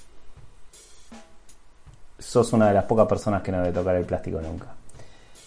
[2.18, 4.66] Sos una de las pocas personas que no debe tocar el plástico nunca.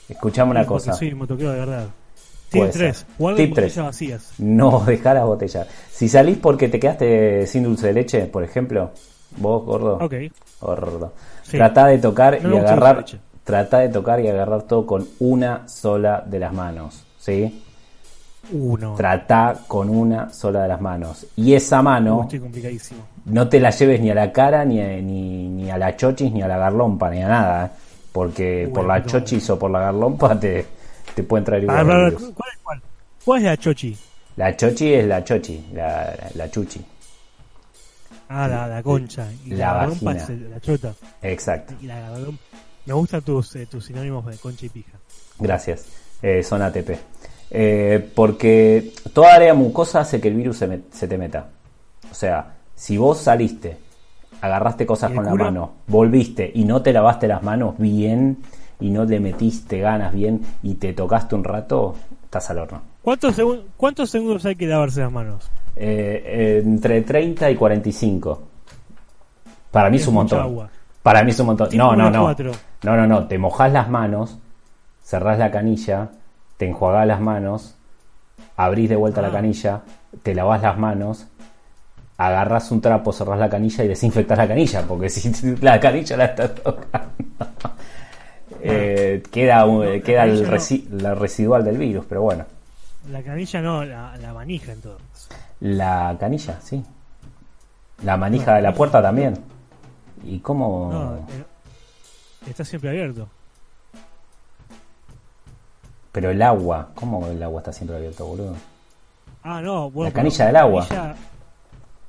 [0.07, 0.93] Escuchame una Porque cosa.
[0.93, 1.86] soy motoquero de verdad.
[2.49, 2.97] Tip 3.
[2.97, 3.07] ser.
[3.17, 3.86] Guarden Tip botellas tres.
[3.86, 4.34] vacías.
[4.39, 5.67] No dejar las botellas.
[5.91, 8.91] Si salís porque te quedaste sin dulce de leche, por ejemplo,
[9.38, 10.13] vos, gordo, Ok.
[10.60, 11.57] gordo, Sí.
[11.57, 13.05] trata de tocar No y agarrar,
[13.43, 17.63] trata de tocar y agarrar todo con una sola de las manos, ¿sí?
[18.51, 18.95] Uno.
[18.95, 21.25] Trata con una sola de las manos.
[21.36, 22.27] Y esa mano
[23.25, 26.32] no te la lleves ni a la cara, ni a, ni, ni a la chochis,
[26.32, 27.65] ni a la garlompa, ni a nada.
[27.65, 27.69] ¿eh?
[28.12, 29.06] Porque Uy, por la no.
[29.06, 30.65] chochis o por la garlompa te,
[31.15, 32.12] te pueden traer igual Ah.
[32.34, 32.82] ¿Cuál es cuál?
[33.23, 33.97] ¿Cuál es la chochi?
[34.38, 36.84] La chochi es la chochi, la, la chuchi.
[38.30, 39.27] Ah, la, la concha.
[39.45, 40.93] Y La es el- la chota.
[41.21, 41.73] Exacto.
[41.82, 42.41] Y la garrompa.
[42.86, 44.93] Me gustan tus, eh, tus sinónimos de concha y pija.
[45.38, 45.86] Gracias.
[46.21, 46.97] Eh, son ATP.
[47.54, 51.48] Eh, porque toda área mucosa hace que el virus se, met- se te meta.
[52.10, 53.78] O sea, si vos saliste,
[54.42, 58.38] agarraste cosas ¿Y el con la mano, volviste y no te lavaste las manos bien
[58.80, 62.82] y no le metiste ganas bien y te tocaste un rato, estás al horno.
[63.02, 65.50] ¿Cuántos, segun- ¿Cuántos segundos hay que lavarse las manos?
[65.76, 68.42] Eh, eh, entre 30 y 45.
[69.72, 70.40] Para mí es, Es un montón.
[70.40, 70.70] agua.
[71.04, 71.70] Para mí es un montón.
[71.74, 72.24] No, no, no.
[72.24, 72.52] cuatro.
[72.84, 73.28] No, no, no.
[73.28, 74.38] Te mojás las manos,
[75.04, 76.10] cerrás la canilla,
[76.62, 77.74] te enjuagás las manos,
[78.56, 79.24] abrís de vuelta Ah.
[79.24, 79.82] la canilla,
[80.21, 81.26] te lavás las manos,
[82.19, 86.26] agarrás un trapo, cerrás la canilla y desinfectás la canilla, porque si la canilla la
[86.26, 87.13] estás tocando,
[88.62, 90.50] eh, queda, No, la queda el, no.
[90.50, 92.45] resi- la residual del virus, pero bueno.
[93.10, 95.30] La canilla no, la, la manija entonces.
[95.62, 96.84] La canilla, sí.
[98.04, 99.34] La manija de la puerta también.
[100.24, 100.89] ¿Y cómo?
[100.93, 101.43] No, eh,
[102.52, 103.28] está siempre abierto.
[106.12, 108.56] Pero el agua, ¿cómo el agua está siempre abierto, boludo?
[109.43, 110.10] Ah, no, bueno.
[110.10, 110.88] La canilla del agua.
[110.88, 111.15] canilla-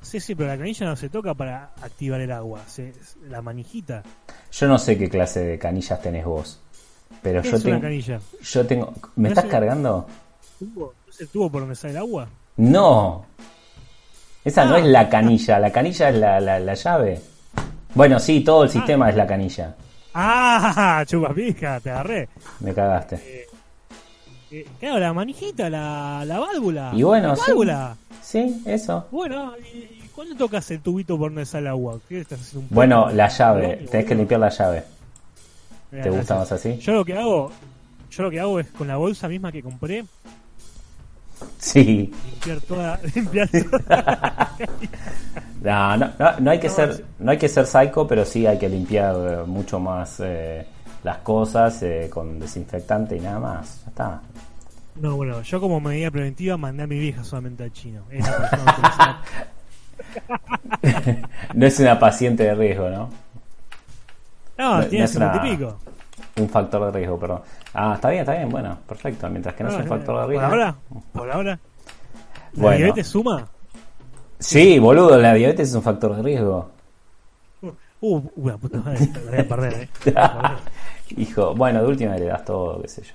[0.00, 2.60] Sí, sí, pero la canilla no se toca para activar el agua.
[2.66, 2.92] Se,
[3.28, 4.02] la manijita.
[4.50, 6.60] Yo no sé qué clase de canillas tenés vos.
[7.22, 7.82] Pero ¿Qué yo es una tengo.
[7.82, 8.20] canilla?
[8.42, 8.92] Yo tengo.
[9.14, 10.06] ¿Me ¿No estás es- cargando?
[10.58, 10.94] ¿Tubo?
[11.06, 12.28] ¿No es el tubo por donde sale el agua?
[12.56, 13.24] No.
[14.44, 14.78] Esa no Ah.
[14.80, 15.60] es la canilla.
[15.60, 17.20] La canilla es la, la, la llave.
[17.94, 19.76] Bueno, sí, todo el sistema es la canilla.
[20.14, 22.28] Ah, chupapija, te agarré.
[22.58, 23.14] Me cagaste.
[23.24, 23.46] Eh,
[24.80, 26.90] claro, la manijita, la, la válvula.
[26.94, 27.96] Y bueno, la válvula.
[28.22, 29.06] Sí, eso.
[29.10, 31.98] Bueno, ¿y, cuándo tocas el tubito por donde sale agua?
[32.08, 33.66] ¿Qué estás haciendo un Bueno, la llave.
[33.66, 34.84] Bueno, Tenés que limpiar la llave.
[35.90, 36.78] ¿Te gusta más así?
[36.78, 37.50] Yo lo que hago,
[38.10, 40.04] yo lo que hago es con la bolsa misma que compré,
[41.58, 42.12] Sí.
[42.30, 44.56] limpiar toda, limpiar toda.
[45.62, 48.46] No, no, no, no hay que No, ser, no hay que ser psycho, pero sí
[48.48, 50.66] hay que limpiar mucho más eh,
[51.04, 53.82] las cosas eh, con desinfectante y nada más.
[53.84, 54.20] Ya está.
[54.96, 58.02] No, bueno, yo como medida preventiva mandé a mi vieja solamente al chino.
[58.10, 58.24] Es.
[61.54, 63.08] No es una paciente de riesgo, ¿no?
[64.58, 65.78] No, No, tiene no es una- 50 y pico.
[66.36, 67.40] Un factor de riesgo, perdón.
[67.74, 69.28] Ah, está bien, está bien, bueno, perfecto.
[69.28, 70.46] Mientras que no, es un factor de por riesgo.
[70.46, 70.74] ahora,
[71.12, 71.58] por ahora.
[72.54, 72.76] ¿La Bueno.
[72.78, 73.46] diabetes suma?
[74.38, 76.70] Sí, boludo, la diabetes es un factor de riesgo.
[78.02, 80.12] Uh, uh, la puta madre, la voy a perder, eh.
[80.12, 80.58] La.
[81.16, 83.14] Hijo, bueno, de última le das todo, qué sé yo.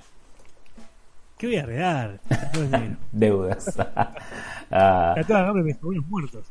[1.36, 2.20] ¿Qué voy a heredar?
[3.12, 3.76] Deudas.
[4.70, 6.44] Ah, Acá nombre de mis muertos.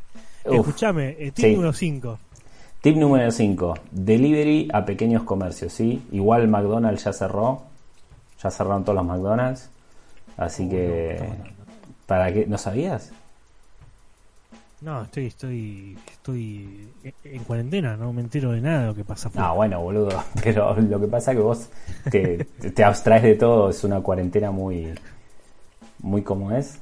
[0.43, 0.55] Uf.
[0.55, 1.51] Escuchame, eh, tip Sí.
[1.53, 2.19] número 5.
[2.81, 3.75] Tip número 5.
[3.91, 6.01] Delivery a pequeños comercios, ¿sí?
[6.11, 7.61] Igual McDonald's ya cerró.
[8.41, 9.69] Ya cerraron todos los McDonald's.
[10.35, 11.29] Así que...
[12.07, 12.47] ¿Para qué?
[12.47, 13.11] ¿No sabías?
[14.81, 19.03] No, estoy, estoy, estoy en- en cuarentena, no me entero de nada de lo que
[19.03, 19.31] pasa.
[19.33, 20.09] No, bueno, boludo.
[20.43, 21.69] Pero lo que pasa es que vos
[22.11, 23.69] te, te abstraes de todo.
[23.71, 24.93] Es una cuarentena muy...
[25.99, 26.77] Muy como es.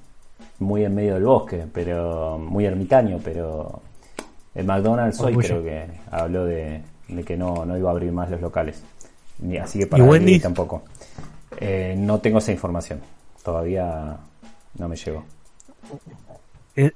[0.60, 2.38] Muy en medio del bosque, pero...
[2.38, 3.82] Muy ermitaño, pero...
[4.54, 5.62] El McDonald's hoy Orgullo.
[5.62, 8.82] creo que habló de, de que no, no iba a abrir más los locales.
[9.40, 10.44] Ni, así que para ¿Y delivery Wendy's?
[10.44, 10.84] tampoco.
[11.60, 13.00] Eh, no tengo esa información.
[13.44, 14.18] Todavía
[14.78, 15.24] no me llegó.
[16.78, 16.92] Eh,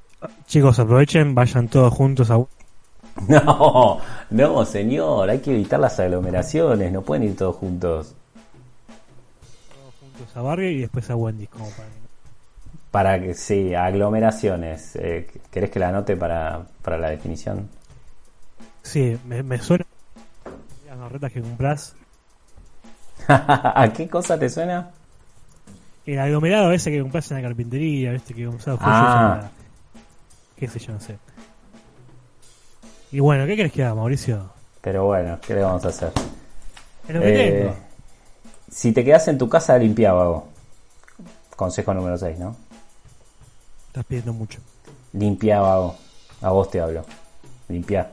[0.48, 2.38] chicos, aprovechen, vayan todos juntos a
[3.28, 5.30] No, no, señor.
[5.30, 6.92] Hay que evitar las aglomeraciones.
[6.92, 8.16] No pueden ir todos juntos.
[9.74, 12.00] todos juntos a Barrio y después a Wendy's como para que-
[12.92, 14.96] Para que, sí, aglomeraciones.
[14.96, 17.68] Eh, ¿Querés que la anote para, para la definición?
[18.84, 19.86] Sí, me, me suena
[20.88, 21.96] las barretas que compras.
[23.28, 24.92] ¿A qué cosa te suena?
[26.06, 28.34] El aglomerado ese que compras en la carpintería, ¿viste?
[28.34, 29.50] Que compras Ah.
[30.60, 31.18] Qué sé yo, no sé.
[33.12, 34.52] Y bueno, ¿qué crees que haga, Mauricio?
[34.82, 36.12] Pero bueno, ¿qué le vamos a hacer?
[37.08, 37.76] Es lo que Eh, tengo.
[38.72, 40.48] si te quedas en tu casa, limpia, vago.
[41.56, 42.56] Consejo número 6, ¿no?
[43.88, 44.60] Estás pidiendo mucho.
[45.14, 45.96] Limpia, vago.
[46.42, 47.04] A vos te hablo.
[47.68, 48.12] Limpia.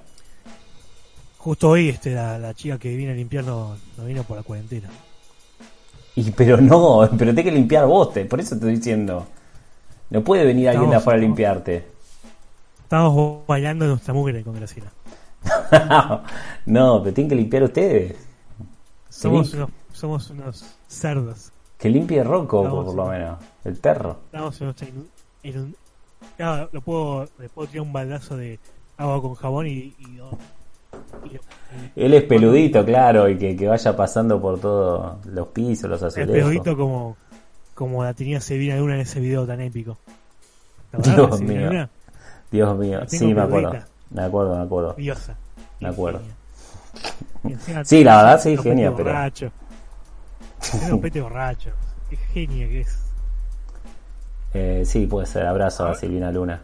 [1.39, 4.43] Justo hoy este, la, la chica que viene a limpiar no, no vino por la
[4.43, 4.89] cuarentena.
[6.17, 9.27] Y pero no, pero tenés que limpiar vos, te, por eso te estoy diciendo.
[10.11, 11.87] No puede venir alguien de afuera a limpiarte.
[12.87, 14.93] Estamos bailando nuestra mugre con Graciela.
[16.67, 18.17] no, pero tienen que limpiar ustedes.
[19.09, 21.51] Somos, unos, somos unos cerdos.
[21.79, 23.39] Que limpie Rocco, Estamos- por lo menos.
[23.65, 24.19] El perro.
[24.27, 25.07] Estamos en nuestra inu-
[25.43, 25.77] en un-
[26.37, 28.61] Claro, lo puedo, le puedo tirar un baldazo de
[28.99, 29.71] agua con jabón y...
[29.71, 31.41] y- y- y-
[32.05, 36.35] Él es peludito, claro, y que, que vaya pasando por todos los pisos, los azulejos.
[36.35, 37.17] pedodito como,
[37.75, 39.99] como la tenía Sevilla Luna en ese video tan épico.
[40.93, 41.89] ¿Te acordás Dios de mío.
[42.51, 43.73] Dios mío, sí, me acuerdo.
[44.11, 44.95] Me acuerdo, me acuerdo.
[44.95, 45.37] Diosa.
[45.81, 46.21] Me acuerdo.
[47.85, 49.51] Sí, la verdad, sí, genia, pete pero- borracho.
[50.71, 51.71] Tiene un pete borracho.
[52.11, 52.99] Qué genia que es.
[54.55, 55.45] Eh, sí, puede ser.
[55.45, 56.63] Abrazo a Silvina Luna.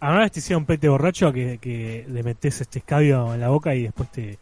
[0.00, 3.84] Ahora te hicieron pete borracho que, que le metes este escabio en la boca y
[3.84, 4.38] después te...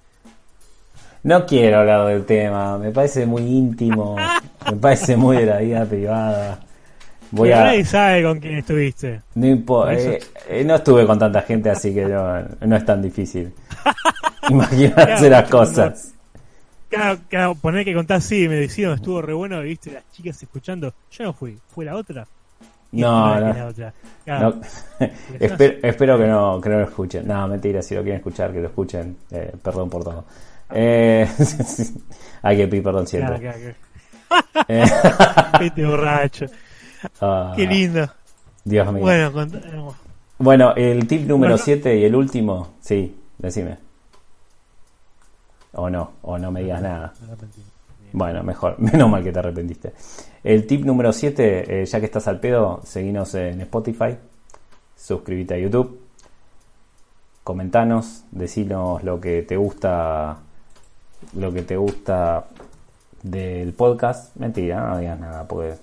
[1.23, 4.17] No quiero hablar del tema, me parece muy íntimo,
[4.69, 6.59] me parece muy de la vida privada.
[7.33, 7.65] Voy a...
[7.65, 9.21] Nadie sabe con quién estuviste.
[9.35, 13.53] No, eh, eh, no estuve con tanta gente, así que no, no es tan difícil.
[14.51, 16.13] Imaginarse Claro, las cosas.
[16.89, 20.93] Claro, claro, poner que contás, sí, me decían, estuvo re bueno, viste, las chicas escuchando.
[21.13, 22.27] Yo no fui, fue la otra.
[22.91, 23.53] Y No, no.
[23.53, 23.95] que la otra.
[24.25, 25.07] Claro, No.
[25.39, 27.29] espero, espero que no, que no lo escuchen.
[27.29, 29.17] No, mentira, si lo quieren escuchar, que lo escuchen.
[29.31, 30.25] Eh, perdón por todo.
[30.73, 31.29] Eh,
[32.43, 33.75] hay que pedir perdón siempre.
[35.59, 36.47] Pete borracho.
[37.21, 38.09] Ah, Qué lindo.
[38.65, 39.05] Dios mío.
[40.39, 41.65] Bueno, el tip número Bueno.
[41.65, 43.77] 7 y el último, sí, decime.
[45.73, 47.13] O no, o no me digas nada.
[48.13, 49.93] Bueno, mejor, menos mal que te arrepentiste.
[50.43, 54.17] El tip número 7, ya que estás al pedo, seguinos en Spotify,
[54.97, 56.01] suscríbete a YouTube,
[57.45, 60.39] comentanos, decinos lo que te gusta,
[61.35, 62.47] lo que te gusta
[63.23, 64.35] del podcast.
[64.37, 65.75] Mentira, no digas nada, porque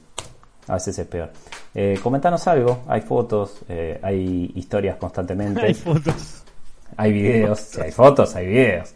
[0.67, 1.31] a veces es peor.
[1.73, 5.61] Eh, comentanos algo, hay fotos, eh, hay historias constantemente.
[5.61, 6.43] Hay fotos.
[6.97, 8.93] hay videos, si hay fotos, hay videos.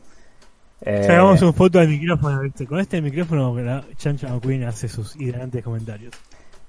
[0.82, 5.64] Eh, Sacamos una foto del micrófono, Con este micrófono la Chancha McQueen hace sus hilarantes
[5.64, 6.14] comentarios.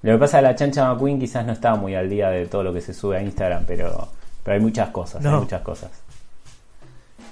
[0.03, 2.45] Lo que pasa es que la Chancha McQueen quizás no está muy al día de
[2.45, 4.07] todo lo que se sube a Instagram, pero,
[4.43, 5.89] pero hay muchas cosas, hay muchas cosas.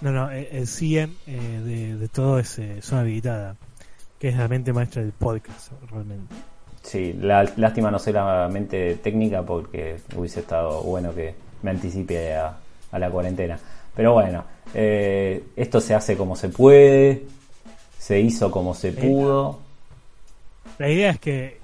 [0.01, 3.55] No, no, el CM eh, de, todo es eh, Zona Habilitada,
[4.17, 6.33] que es la mente maestra del podcast, realmente.
[6.81, 12.35] Sí, la, lástima no soy la mente técnica porque hubiese estado bueno que me anticipe
[12.35, 12.57] a,
[12.91, 13.57] la cuarentena.
[13.95, 17.23] Pero bueno, eh, esto se hace como se puede,
[17.97, 19.59] se hizo como se pudo.
[20.77, 21.59] La idea es que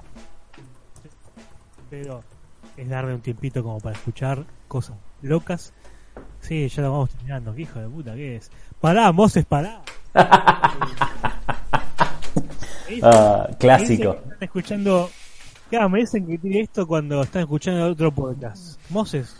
[1.89, 2.21] pero
[2.75, 5.73] es darle un tiempito como para escuchar cosas locas
[6.41, 7.53] Sí, ya lo vamos terminando.
[7.53, 8.49] ¿Qué hijo de puta qué es?
[8.79, 9.81] Pará, Moses, pará.
[13.03, 14.13] ah, clásico.
[14.13, 15.09] están escuchando.
[15.69, 18.79] Claro, me dicen que tiene esto cuando están escuchando otro podcast.
[18.89, 19.35] Moses,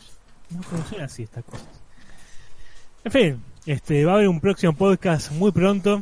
[0.50, 1.68] no funciona así estas cosas.
[3.04, 6.02] En fin, este va a haber un próximo podcast muy pronto.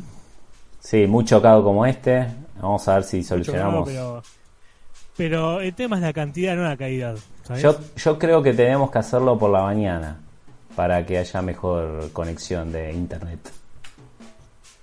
[0.79, 2.27] Sí, muy chocado como este.
[2.59, 3.87] Vamos a ver si solucionamos.
[3.87, 4.23] pero,
[5.15, 7.15] pero, el tema es la cantidad, no la calidad.
[7.59, 10.17] Yo, yo creo que tenemos que hacerlo por la mañana
[10.75, 13.51] para que haya mejor conexión de internet.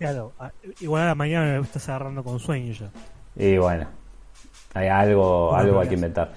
[0.03, 0.33] Claro,
[0.81, 2.91] igual a la mañana me estás agarrando con sueño ya.
[3.37, 3.87] Y bueno,
[4.75, 6.33] hay algo, algo hay que inventar.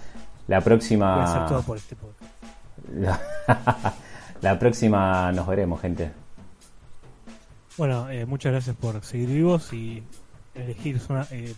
[0.48, 1.48] La próxima.
[1.50, 1.96] todo por este
[4.42, 4.60] la...
[4.60, 6.12] próxima nos veremos, gente.
[7.76, 10.04] Bueno, eh, muchas gracias por seguir vivos y
[10.54, 11.56] elegir zona eh,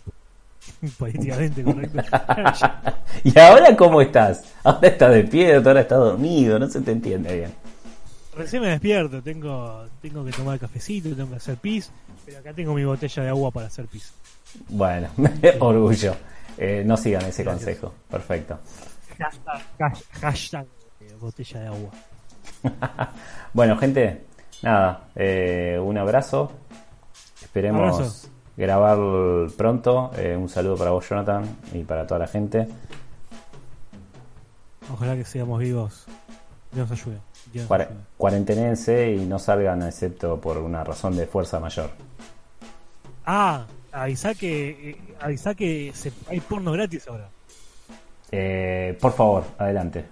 [0.98, 2.00] políticamente correcto.
[3.26, 4.46] ¿Y ahora cómo estás?
[4.64, 7.67] Ahora estás de pie, ahora estás dormido, no se te entiende bien.
[8.38, 11.92] Recién me despierto, tengo, tengo que tomar cafecito, tengo que hacer pis,
[12.24, 14.14] pero acá tengo mi botella de agua para hacer pis.
[14.70, 15.10] Bueno,
[15.60, 16.16] orgullo.
[16.56, 17.94] Eh, no sigan ese consejo.
[18.10, 18.60] Perfecto.
[20.22, 20.68] Hashtag,
[21.02, 21.90] eh, botella de agua.
[23.54, 24.26] bueno, gente,
[24.62, 26.52] nada, eh, un abrazo.
[27.42, 29.00] Esperemos grabar
[29.58, 30.12] pronto.
[30.38, 32.68] un saludo para vos, Jonathan, y para toda la gente.
[34.94, 36.06] Ojalá que sigamos vivos.
[36.72, 37.18] Dios ayude
[38.18, 41.90] cuarentenense y no salgan excepto por una razón de fuerza mayor.
[43.26, 47.30] Ah, avisa que, eh, avisa que se, hay porno gratis ahora.
[48.32, 50.06] Eh, por favor, adelante.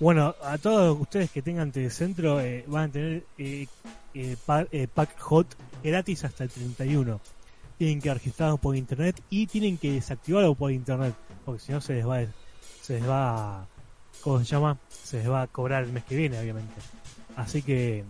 [0.00, 5.46] Bueno, a todos ustedes que tengan telecentro eh, van a tener eh, pack, hot
[5.82, 7.20] gratis hasta el 31.
[7.78, 11.14] Tienen que registrarlo por internet y tienen que desactivarlo por internet,
[11.44, 12.20] porque si no se les va,
[12.80, 13.66] se les va,
[14.22, 14.78] ¿cómo se llama?
[15.08, 16.74] se les va a cobrar el mes que viene, obviamente.
[17.34, 18.04] Así que,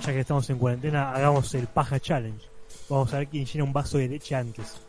[0.00, 2.46] ya que estamos en cuarentena, hagamos el paja challenge.
[2.88, 4.80] Vamos a ver quién llena un vaso de leche antes.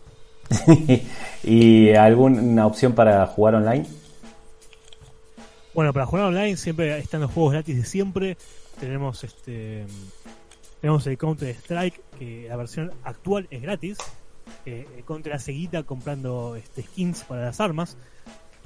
[1.43, 3.86] ¿Y alguna opción para jugar online?
[5.73, 8.38] Bueno, para jugar online siempre están los juegos gratis de siempre.
[8.80, 9.86] Tenemos este
[10.80, 13.97] tenemos el Counter Strike, que la versión actual es gratis.
[14.65, 17.97] Eh, contra la seguita comprando este, skins para las armas.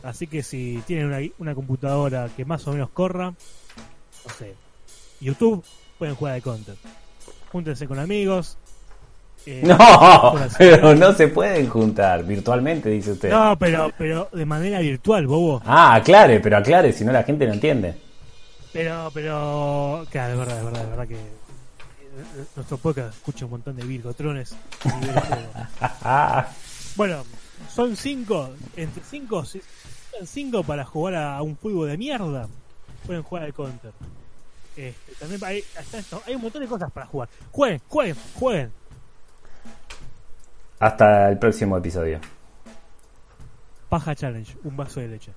[0.04, 4.54] Así que si tienen una, una computadora que más o menos corra, no sé,
[5.22, 5.64] YouTube,
[5.98, 6.76] pueden jugar de Counter.
[7.52, 8.58] Júntense con amigos.
[9.46, 13.30] Eh, no, pero no se pueden juntar virtualmente, dice usted.
[13.30, 15.62] No, pero, pero de manera virtual, bobo.
[15.66, 17.96] Ah, aclare, pero aclare, si no la gente no entiende.
[18.72, 23.52] Pero, pero, claro, es verdad, es verdad, es verdad que eh, nuestro podcast escucha un
[23.52, 24.56] montón de virgotrones.
[26.96, 27.24] bueno,
[27.74, 29.44] son cinco, entre cinco,
[30.24, 32.48] 5 para jugar a un juego de mierda,
[33.06, 33.92] pueden jugar al Counter.
[34.76, 35.64] Este, también hay,
[36.26, 37.30] hay un montón de cosas para jugar.
[37.52, 38.72] Jueguen, jueguen, jueguen.
[40.80, 42.20] Hasta el próximo episodio.
[43.90, 45.32] Paja Challenge, un vaso de leche.